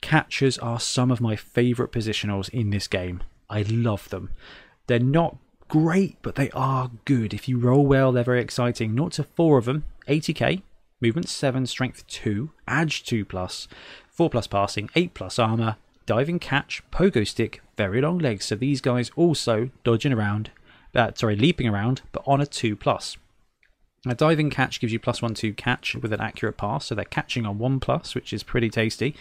[0.00, 3.24] Catchers are some of my favourite positionals in this game.
[3.50, 4.30] I love them.
[4.86, 7.34] They're not great, but they are good.
[7.34, 8.94] If you roll well, they're very exciting.
[8.94, 10.62] Not to four of them, 80k,
[11.00, 13.68] movement 7, strength 2, edge 2 plus,
[14.08, 15.76] 4 plus passing, 8 plus armor,
[16.06, 18.46] diving catch, pogo stick, very long legs.
[18.46, 20.50] So these guys also dodging around,
[20.94, 23.16] uh, sorry, leaping around, but on a 2 plus.
[24.04, 27.04] A diving catch gives you plus one two catch with an accurate pass, so they're
[27.04, 29.14] catching on one plus, which is pretty tasty.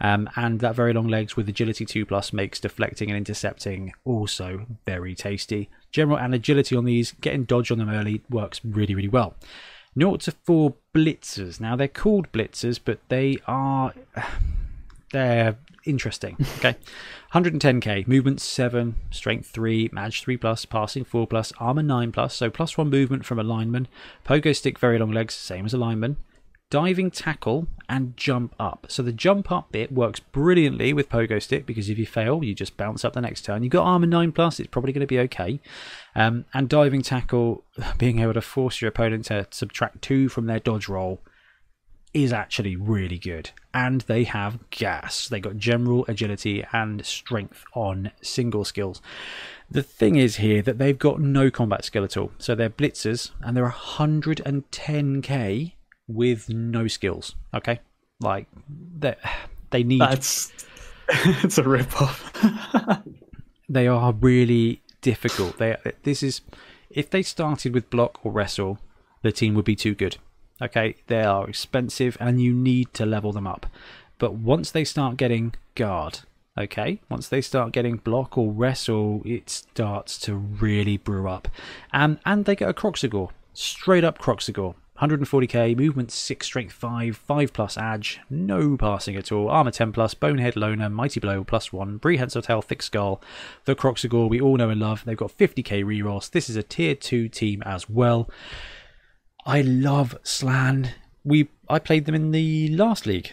[0.00, 4.66] Um, and that very long legs with agility two plus makes deflecting and intercepting also
[4.86, 5.68] very tasty.
[5.90, 9.34] General and agility on these, getting dodge on them early works really really well.
[9.98, 11.60] 0 to 4 blitzers.
[11.60, 13.92] Now they're called blitzers, but they are
[15.12, 16.36] they're interesting.
[16.58, 16.76] Okay,
[17.32, 22.34] 110k, movement seven, strength three, match three plus, passing four plus, armor nine plus.
[22.34, 23.88] So plus one movement from a lineman.
[24.26, 26.16] Pogo stick, very long legs, same as a lineman.
[26.70, 28.86] Diving tackle and jump up.
[28.88, 32.54] So the jump up bit works brilliantly with pogo stick because if you fail, you
[32.54, 33.64] just bounce up the next turn.
[33.64, 35.60] You've got armor nine plus, it's probably going to be okay.
[36.14, 37.64] Um, and diving tackle,
[37.98, 41.20] being able to force your opponent to subtract two from their dodge roll
[42.14, 43.50] is actually really good.
[43.74, 45.28] And they have gas.
[45.28, 49.02] They got general agility and strength on single skills.
[49.70, 52.32] The thing is here that they've got no combat skill at all.
[52.38, 55.72] So they're blitzers and they're 110k
[56.14, 57.34] with no skills.
[57.54, 57.80] Okay?
[58.20, 59.16] Like they
[59.70, 60.52] they need That's
[61.08, 62.32] it's a rip off.
[63.68, 65.58] they are really difficult.
[65.58, 66.42] They this is
[66.90, 68.78] if they started with block or wrestle,
[69.22, 70.16] the team would be too good.
[70.62, 73.66] Okay, they are expensive and you need to level them up.
[74.18, 76.20] But once they start getting guard,
[76.58, 81.48] okay, once they start getting block or wrestle, it starts to really brew up.
[81.92, 84.74] And and they get a Croxigor, straight up Croxigor.
[85.00, 90.12] 140k, movement 6, strength 5, 5 plus edge, no passing at all, armor 10 plus,
[90.12, 93.22] bonehead loner, mighty blow plus 1, prehensile tail, thick skull,
[93.64, 95.02] the Croxigor we all know and love.
[95.04, 96.30] They've got 50k rerolls.
[96.30, 98.28] This is a tier 2 team as well.
[99.46, 100.90] I love Slann.
[101.24, 103.30] We I played them in the last league.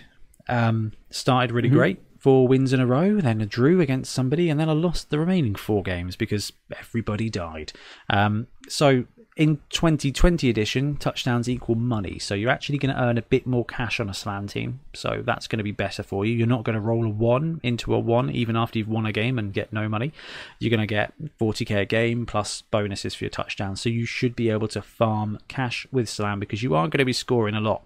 [0.47, 2.01] Um, started really great.
[2.18, 5.20] four wins in a row, then a drew against somebody, and then I lost the
[5.20, 7.74] remaining four games because everybody died.
[8.09, 9.05] Um, so
[9.38, 12.17] in 2020 edition, touchdowns equal money.
[12.17, 14.79] So you're actually going to earn a bit more cash on a Slann team.
[14.95, 16.33] So that's going to be better for you.
[16.33, 19.11] You're not going to roll a one into a one even after you've won a
[19.11, 20.11] game and get no money.
[20.57, 23.79] You're going to get 40k a game plus bonuses for your touchdowns.
[23.79, 27.05] So you should be able to farm cash with Slann because you aren't going to
[27.05, 27.83] be scoring a lot.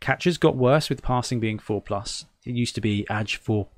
[0.00, 2.24] Catches got worse with passing being four plus.
[2.44, 3.68] It used to be Edge four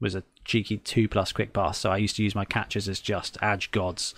[0.00, 1.78] was a cheeky two plus quick pass.
[1.78, 4.14] So I used to use my catches as just edge gods.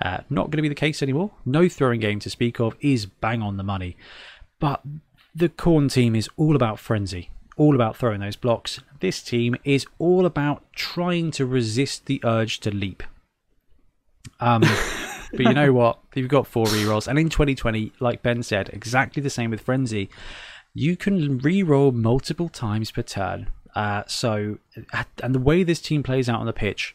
[0.00, 1.30] Uh, not going to be the case anymore.
[1.44, 3.96] No throwing game to speak of is bang on the money.
[4.58, 4.82] But
[5.34, 8.80] the Khorne team is all about frenzy, all about throwing those blocks.
[9.00, 13.02] This team is all about trying to resist the urge to leap.
[14.40, 14.62] Um,
[15.32, 15.98] but you know what?
[16.14, 20.08] You've got four rerolls, and in 2020, like Ben said, exactly the same with frenzy.
[20.72, 24.56] You can reroll multiple times per turn uh, so,
[25.22, 26.94] and the way this team plays out on the pitch,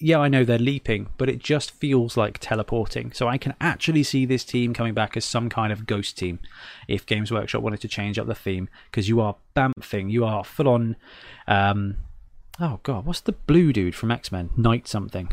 [0.00, 3.12] yeah, I know they're leaping, but it just feels like teleporting.
[3.12, 6.40] So I can actually see this team coming back as some kind of ghost team
[6.88, 10.42] if Games Workshop wanted to change up the theme because you are bamfing, you are
[10.42, 10.96] full on.
[11.46, 11.98] Um,
[12.58, 14.50] oh god, what's the blue dude from X Men?
[14.56, 15.30] Night something.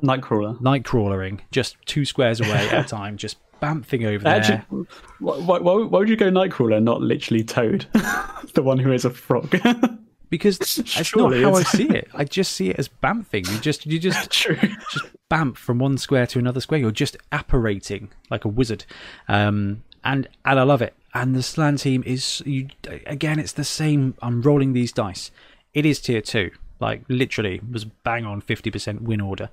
[0.00, 0.58] Nightcrawler.
[0.58, 4.36] Nightcrawlering, just two squares away at a time, just bamfing over there.
[4.36, 4.86] Actually,
[5.18, 7.86] why, why, why would you go Nightcrawler, not literally Toad,
[8.54, 9.50] the one who is a frog?
[10.30, 12.08] because that's not how I see it.
[12.14, 13.50] I just see it as bamfing.
[13.52, 14.56] You just you just True.
[14.56, 16.80] just bamf from one square to another square.
[16.80, 18.84] You're just apparating like a wizard,
[19.28, 20.94] um, and and I love it.
[21.12, 22.68] And the Slann team is you
[23.06, 23.38] again.
[23.38, 24.14] It's the same.
[24.22, 25.30] I'm rolling these dice.
[25.74, 26.52] It is tier two.
[26.80, 29.50] Like literally was bang on 50% win order.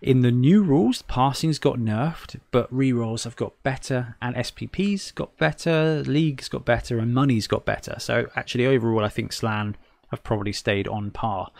[0.00, 5.36] In the new rules, passing's got nerfed, but rerolls have got better, and SPP's got
[5.36, 7.96] better, leagues got better, and money's got better.
[7.98, 9.76] So actually, overall, I think Slann
[10.10, 11.50] have probably stayed on par.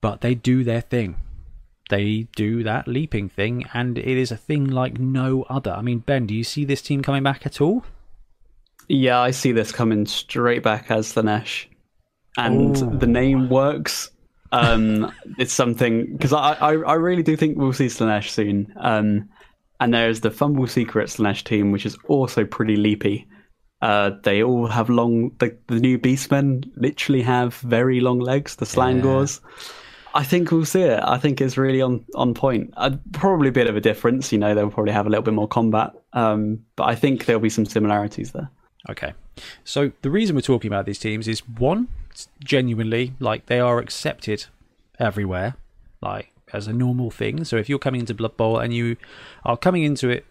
[0.00, 1.16] But they do their thing
[1.92, 5.72] they do that leaping thing, and it is a thing like no other.
[5.72, 7.84] I mean, Ben, do you see this team coming back at all?
[8.88, 11.66] Yeah, I see this coming straight back as Slaanesh,
[12.38, 12.98] and Ooh.
[12.98, 14.10] the name works.
[14.52, 18.72] Um, it's something because I, I I really do think we'll see Slaanesh soon.
[18.76, 19.28] Um,
[19.80, 23.26] and there's the FUMBBL Secret Slaanesh team, which is also pretty leapy.
[23.80, 25.32] Uh, they all have long.
[25.38, 28.56] The, the new Beastmen literally have very long legs.
[28.56, 29.40] The Slaangors.
[30.14, 31.00] I think we'll see it.
[31.02, 32.72] I think it's really on on point.
[32.76, 34.30] Uh, probably a bit of a difference.
[34.30, 35.90] You know, they'll probably have a little bit more combat.
[36.12, 38.50] Um, but I think there'll be some similarities there.
[38.90, 39.14] Okay.
[39.64, 41.88] So the reason we're talking about these teams is one,
[42.42, 44.46] genuinely like they are accepted
[44.98, 45.56] everywhere,
[46.00, 47.44] like as a normal thing.
[47.44, 48.96] So if you're coming into Blood Bowl and you
[49.44, 50.26] are coming into it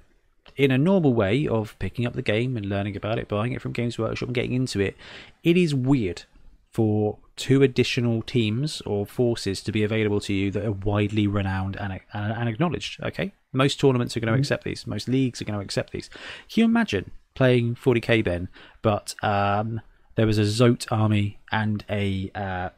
[0.55, 3.61] in a normal way of picking up the game and learning about it, buying it
[3.61, 4.95] from Games Workshop and getting into it,
[5.43, 6.23] it is weird
[6.69, 11.75] for two additional teams or forces to be available to you that are widely renowned
[11.77, 13.01] and, and, and acknowledged.
[13.03, 14.41] Okay, most tournaments are going to mm-hmm.
[14.41, 14.85] accept these.
[14.87, 16.09] Most leagues are going to accept these.
[16.49, 18.49] Can you imagine playing 40k Ben,
[18.81, 19.81] but um,
[20.15, 22.69] there was a Zoat army and a uh,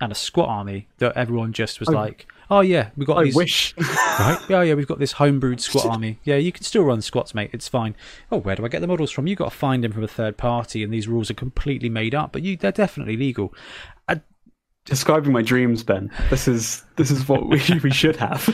[0.00, 3.34] and a squat army that everyone just was like, "Oh yeah, we got I these."
[3.36, 3.74] wish.
[3.78, 4.38] right?
[4.48, 6.18] Yeah, yeah, we've got this homebrewed squat army.
[6.24, 7.50] Yeah, you can still run squats, mate.
[7.52, 7.94] It's fine.
[8.30, 9.26] Oh, where do I get the models from?
[9.26, 12.14] You've got to find them from a third party, and these rules are completely made
[12.14, 13.52] up, but you they're definitely legal.
[14.08, 14.20] I,
[14.84, 16.10] Describing my dreams, Ben.
[16.30, 18.48] This is this is what we we should have.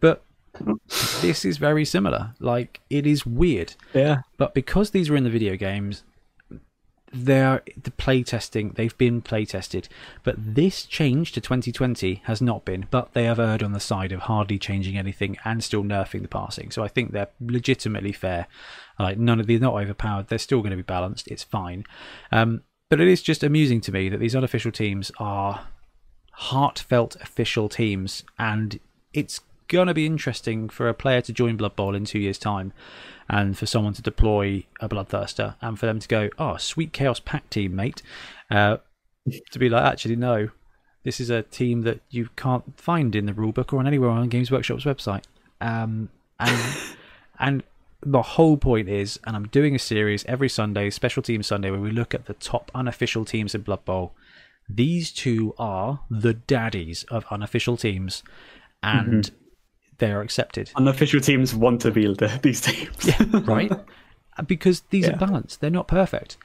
[0.00, 0.24] but
[1.20, 2.34] this is very similar.
[2.38, 4.22] Like it is weird, yeah.
[4.36, 6.04] but because these are in the video games,
[7.12, 8.70] they're the play testing.
[8.70, 9.88] They've been play tested,
[10.22, 12.86] but this change to 2020 has not been.
[12.90, 16.28] But they have erred on the side of hardly changing anything and still nerfing the
[16.28, 16.70] passing.
[16.70, 18.46] So I think they're legitimately fair.
[18.98, 20.28] Like none of they're not overpowered.
[20.28, 21.28] They're still going to be balanced.
[21.28, 21.84] It's fine.
[22.30, 25.66] Um, but it is just amusing to me that these unofficial teams are
[26.32, 28.80] heartfelt official teams, and
[29.12, 32.72] it's gonna be interesting for a player to join Blood Bowl in two years' time,
[33.28, 37.20] and for someone to deploy a Bloodthirster, and for them to go, "Oh, sweet Chaos
[37.20, 38.02] Pact team, mate,"
[38.50, 38.78] uh,
[39.50, 40.50] to be like, actually, no,
[41.04, 44.28] this is a team that you can't find in the rulebook or on anywhere on
[44.28, 45.24] Games Workshop's website,
[45.60, 46.76] um, and
[47.38, 47.62] and
[48.02, 51.80] the whole point is, and I'm doing a series every Sunday, Special Team Sunday, where
[51.80, 54.12] we look at the top unofficial teams in Blood Bowl.
[54.68, 58.22] These two are the daddies of unofficial teams,
[58.82, 59.30] and
[60.00, 63.20] they are accepted, Unofficial teams want to be the, these teams.
[63.46, 63.70] right?
[63.70, 65.14] Uh, because these Yeah.
[65.14, 65.60] are balanced.
[65.60, 66.36] They're not perfect.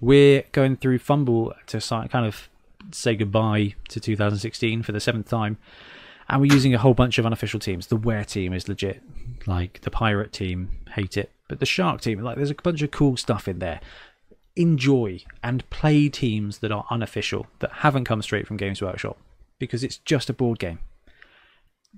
[0.00, 2.48] We're going through FUMBBL to kind of
[2.90, 5.58] say goodbye to 2016 for the seventh time,
[6.28, 7.86] and we're using a whole bunch of unofficial teams.
[7.88, 9.02] The Were team is legit,
[9.46, 12.90] like the Pirate team, hate it, but the Shark team, like there's a bunch of
[12.90, 13.80] cool stuff in there.
[14.56, 19.16] enjoy and play teams that are unofficial, that haven't come straight from Games Workshop,
[19.58, 20.78] because it's just a board game.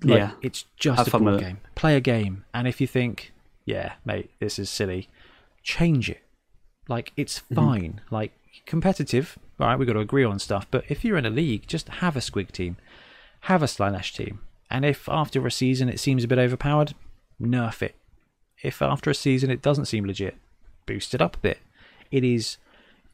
[0.03, 0.31] Like, Yeah.
[0.43, 1.41] it's just Have a board it.
[1.41, 1.59] game.
[1.75, 3.33] Play a game, and if you think,
[3.65, 5.09] yeah, mate, this is silly,
[5.63, 6.21] change it.
[6.89, 7.55] Like it's Mm-hmm.
[7.55, 8.01] fine.
[8.11, 8.33] Like
[8.67, 9.77] competitive, right?
[9.77, 10.67] we've got to agree on stuff.
[10.71, 12.77] But if you're in a league, just have a squig team,
[13.43, 14.41] have a Slaanesh team,
[14.71, 16.95] and if after a season it seems a bit overpowered,
[17.41, 17.95] nerf it.
[18.63, 20.37] If after a season it doesn't seem legit,
[20.87, 21.59] boost it up a bit.
[22.11, 22.57] It is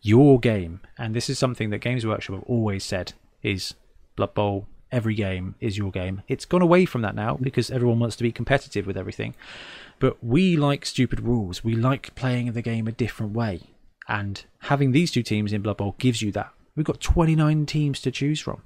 [0.02, 3.12] your game, and this is something that Games Workshop have always said:
[3.42, 3.74] is
[4.16, 4.66] Blood Bowl.
[4.92, 6.22] Every game is your game.
[6.28, 9.34] It's gone away from that now because everyone wants to be competitive with everything.
[10.00, 11.62] But we like stupid rules.
[11.62, 13.60] We like playing the game a different way.
[14.08, 16.52] And having these two teams in Blood Bowl gives you that.
[16.74, 18.62] We've got 29 teams to choose from.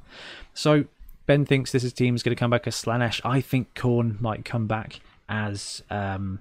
[0.54, 0.84] So
[1.26, 3.20] Ben thinks this is team's going to come back as Slaanesh.
[3.24, 6.38] I think Khorne might come back as um,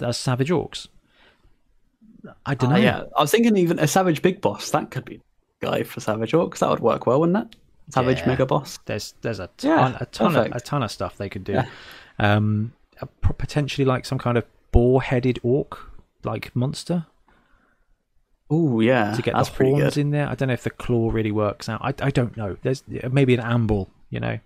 [0.00, 0.86] as Savage Orcs.
[2.46, 2.80] I don't Oh, know.
[2.82, 4.70] yeah, I was thinking even a Savage Big Boss.
[4.70, 5.20] That could be
[5.60, 6.58] guy for Savage Orcs.
[6.58, 7.56] That would work well, wouldn't it?
[7.90, 8.26] Savage Yeah.
[8.28, 8.78] Mega Boss.
[8.86, 11.52] There's there's a Yeah, ton, a ton of a ton of stuff they could do.
[11.54, 11.66] Yeah.
[12.18, 12.72] Um,
[13.22, 15.78] potentially like some kind of boar-headed orc
[16.22, 17.06] like monster
[18.52, 20.28] Oh yeah, to get that's the horns in there.
[20.28, 21.80] I don't know if the claw really works out.
[21.82, 22.56] I, I don't know.
[22.62, 24.40] There's maybe an amble, you know.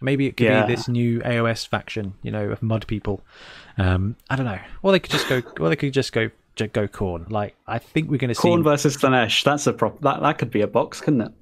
[0.00, 0.64] Maybe it could Yeah.
[0.64, 3.20] be this new AOS faction, you know, of mud people.
[3.76, 4.58] Um, I don't know.
[4.82, 5.42] Or they could just go.
[5.60, 7.30] Or they could just go just go Khorne.
[7.30, 8.48] Like I think we're going to see.
[8.48, 9.44] Khorne versus Slaanesh.
[9.44, 10.00] That's a prop.
[10.00, 11.32] That that could be a box, couldn't it?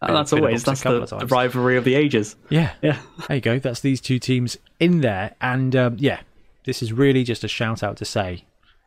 [0.00, 2.36] That's always that's the, the rivalry of the ages.
[2.50, 2.98] yeah, Yeah.
[3.28, 3.58] There you go.
[3.58, 5.34] That's these two teams in there.
[5.40, 6.20] And um, yeah,
[6.64, 8.44] this is really just a shout out to say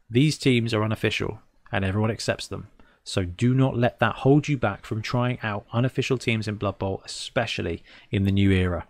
[0.09, 1.39] these teams are unofficial
[1.71, 2.67] and everyone accepts them.
[3.03, 6.77] So do not let that hold you back from trying out unofficial teams in Blood
[6.77, 8.85] Bowl, especially in the new era.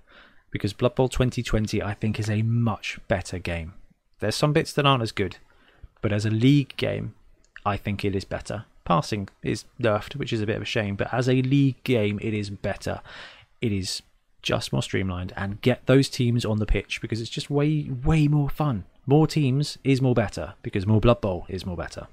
[0.51, 3.73] Because Blood Bowl 2020, I think, is a much better game.
[4.19, 5.37] There's some bits that aren't as good,
[6.01, 7.13] but as a league game,
[7.65, 8.65] I think it is better.
[8.89, 12.17] Passing is nerfed, which is a bit of a shame, but as a league game,
[12.23, 13.01] it is better.
[13.61, 14.01] It is
[14.41, 18.27] just more streamlined and get those teams on the pitch because it's just way, way
[18.27, 18.85] more fun.
[19.05, 22.07] More teams is more better because more Blood Bowl is more better.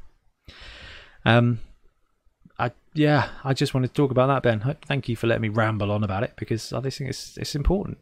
[1.24, 1.60] Um,
[2.58, 4.76] I yeah, I just wanted to talk about that, Ben.
[4.84, 7.96] Thank you for letting me ramble on about it because I think it's it's important.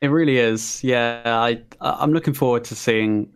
[0.00, 0.82] It really is.
[0.82, 3.32] Yeah, I I'm looking forward to seeing.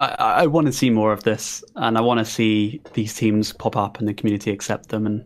[0.00, 3.52] I, I want to see more of this, and I want to see these teams
[3.52, 5.24] pop up and the community accept them and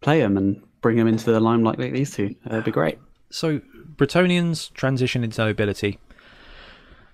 [0.00, 2.34] play them and bring them into the limelight like these two.
[2.46, 2.98] It'd be great.
[3.30, 3.60] So
[3.96, 5.98] Bretonnians transition into nobility.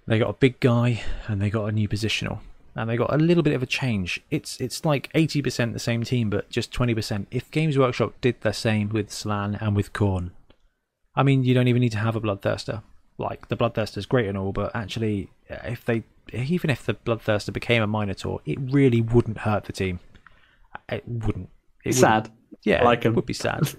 [0.06, 2.40] They got a big guy and they got a new positional.
[2.76, 4.20] And they got a little bit of a change.
[4.32, 7.28] It's it's like eighty percent the same team, but just twenty percent.
[7.31, 10.32] If Games Workshop did the same with Slann and with Khorne,
[11.14, 12.82] I mean, you don't even need to have a Bloodthirster.
[13.16, 16.02] Like the Bloodthirster's great and all, but actually, if they
[16.33, 20.01] even if the Bloodthirster became a Minotaur, it really wouldn't hurt the team.
[20.89, 21.51] It wouldn't.
[21.85, 21.95] It wouldn't.
[21.95, 22.31] Sad.
[22.63, 23.75] Yeah, I like it would be sad.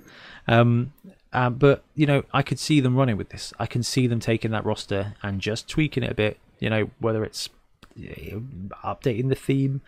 [0.48, 0.94] um,
[1.34, 3.54] uh, but you know, I could see them running with this.
[3.60, 6.40] I can see them taking that roster and just tweaking it a bit.
[6.60, 7.50] You know, whether it's
[7.98, 9.82] updating the theme,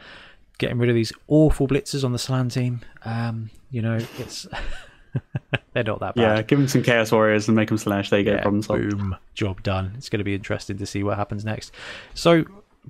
[0.58, 2.82] getting rid of these awful blitzers on the Slann team.
[3.06, 4.48] Um, you know, it's
[5.74, 6.22] they're not that bad.
[6.22, 8.10] Yeah, give them some Chaos Warriors and make them slash.
[8.10, 8.36] They get.
[8.36, 8.98] Yeah, problem solved.
[8.98, 9.94] boom, job done.
[9.98, 11.72] It's going to be interesting to see what happens next.
[12.14, 12.46] So,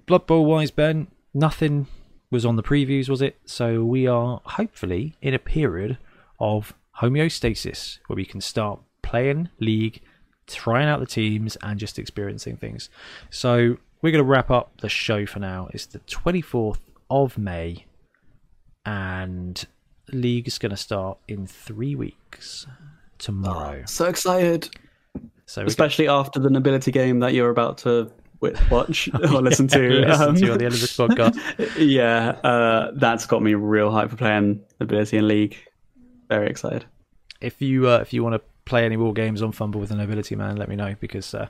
[0.05, 1.87] Blood Bowl wise, Ben, nothing
[2.29, 3.39] was on the previews, was it?
[3.45, 5.97] So we are hopefully in a period
[6.39, 10.01] of homeostasis where we can start playing league,
[10.45, 12.89] trying out the teams, and just experiencing things.
[13.29, 15.69] So we're going to wrap up the show for now.
[15.73, 16.79] It's the 24th
[17.09, 17.85] of May,
[18.85, 19.65] and
[20.11, 22.65] league is going to start in three weeks
[23.17, 23.83] tomorrow.
[23.85, 24.69] So excited,
[25.45, 28.11] So we're especially after the nobility game that you're about to
[28.41, 29.79] wi- watch or listen to.
[29.79, 31.37] listen um, to at the end of this podcast.
[31.77, 35.57] yeah, uh, that's got me real hype for playing nobility and league.
[36.29, 36.85] Very excited.
[37.41, 39.95] If you uh, if you want to play any more games on FUMBBL with the
[39.95, 41.47] Nobility Man, let me know because uh,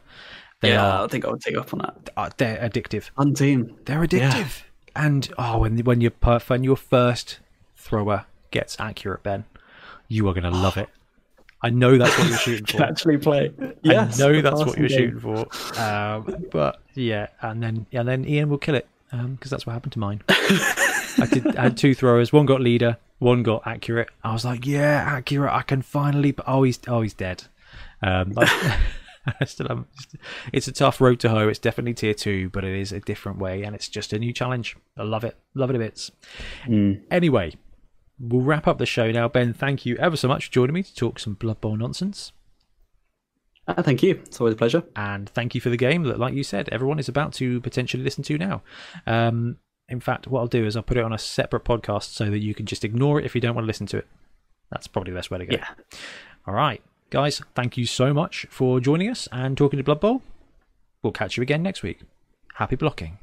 [0.62, 2.10] they yeah, I are think I would take up on that.
[2.18, 3.10] uh, they're addictive.
[3.16, 3.76] Fun team.
[3.86, 4.64] They're addictive.
[4.96, 7.40] And oh, when when your per- when your first
[7.76, 9.46] thrower gets accurate, Ben,
[10.08, 10.90] you are going to love it.
[11.62, 12.84] I know that's what you're shooting for.
[12.84, 13.52] actually play.
[13.82, 14.98] Yes, I know that's what you're game.
[14.98, 15.80] shooting for.
[15.82, 19.94] Um, but yeah, and then and then Ian will kill it because that's what happened
[19.94, 20.22] to mine.
[20.30, 21.56] I did.
[21.56, 22.32] I had two throwers.
[22.32, 22.98] One got leader.
[23.20, 24.10] One got accurate.
[24.24, 25.52] I was like, yeah, accurate.
[25.52, 26.36] I can finally.
[26.46, 27.46] Oh, he's oh he's dead.
[28.04, 28.50] Um, like,
[29.40, 29.88] I still am.
[30.54, 31.48] It's a tough road to hoe.
[31.48, 34.32] It's definitely tier two, but it is a different way, and it's just a new
[34.32, 34.78] challenge.
[34.96, 35.36] I love it.
[35.56, 36.12] Love it a bits.
[36.66, 37.02] Mm.
[37.10, 37.56] Anyway,
[38.20, 39.28] we'll wrap up the show now.
[39.28, 42.32] Ben, thank you ever so much for joining me to talk some Blood Bowl nonsense.
[43.68, 44.12] Uh, thank you.
[44.26, 44.84] It's always a pleasure.
[44.96, 48.02] and thank you for the game that, like you said, everyone is about to potentially
[48.04, 48.62] listen to now.
[49.06, 49.58] Um,
[49.90, 52.40] In fact, what I'll do is I'll put it on a separate podcast so that
[52.40, 54.08] you can just ignore it if you don't want to listen to it.
[54.72, 55.54] That's probably the best way to go.
[55.56, 55.68] Yeah.
[56.46, 60.22] All right, guys, thank you so much for joining us and talking to Blood Bowl.
[61.04, 62.00] We'll catch you again next week.
[62.56, 63.18] Happy blocking.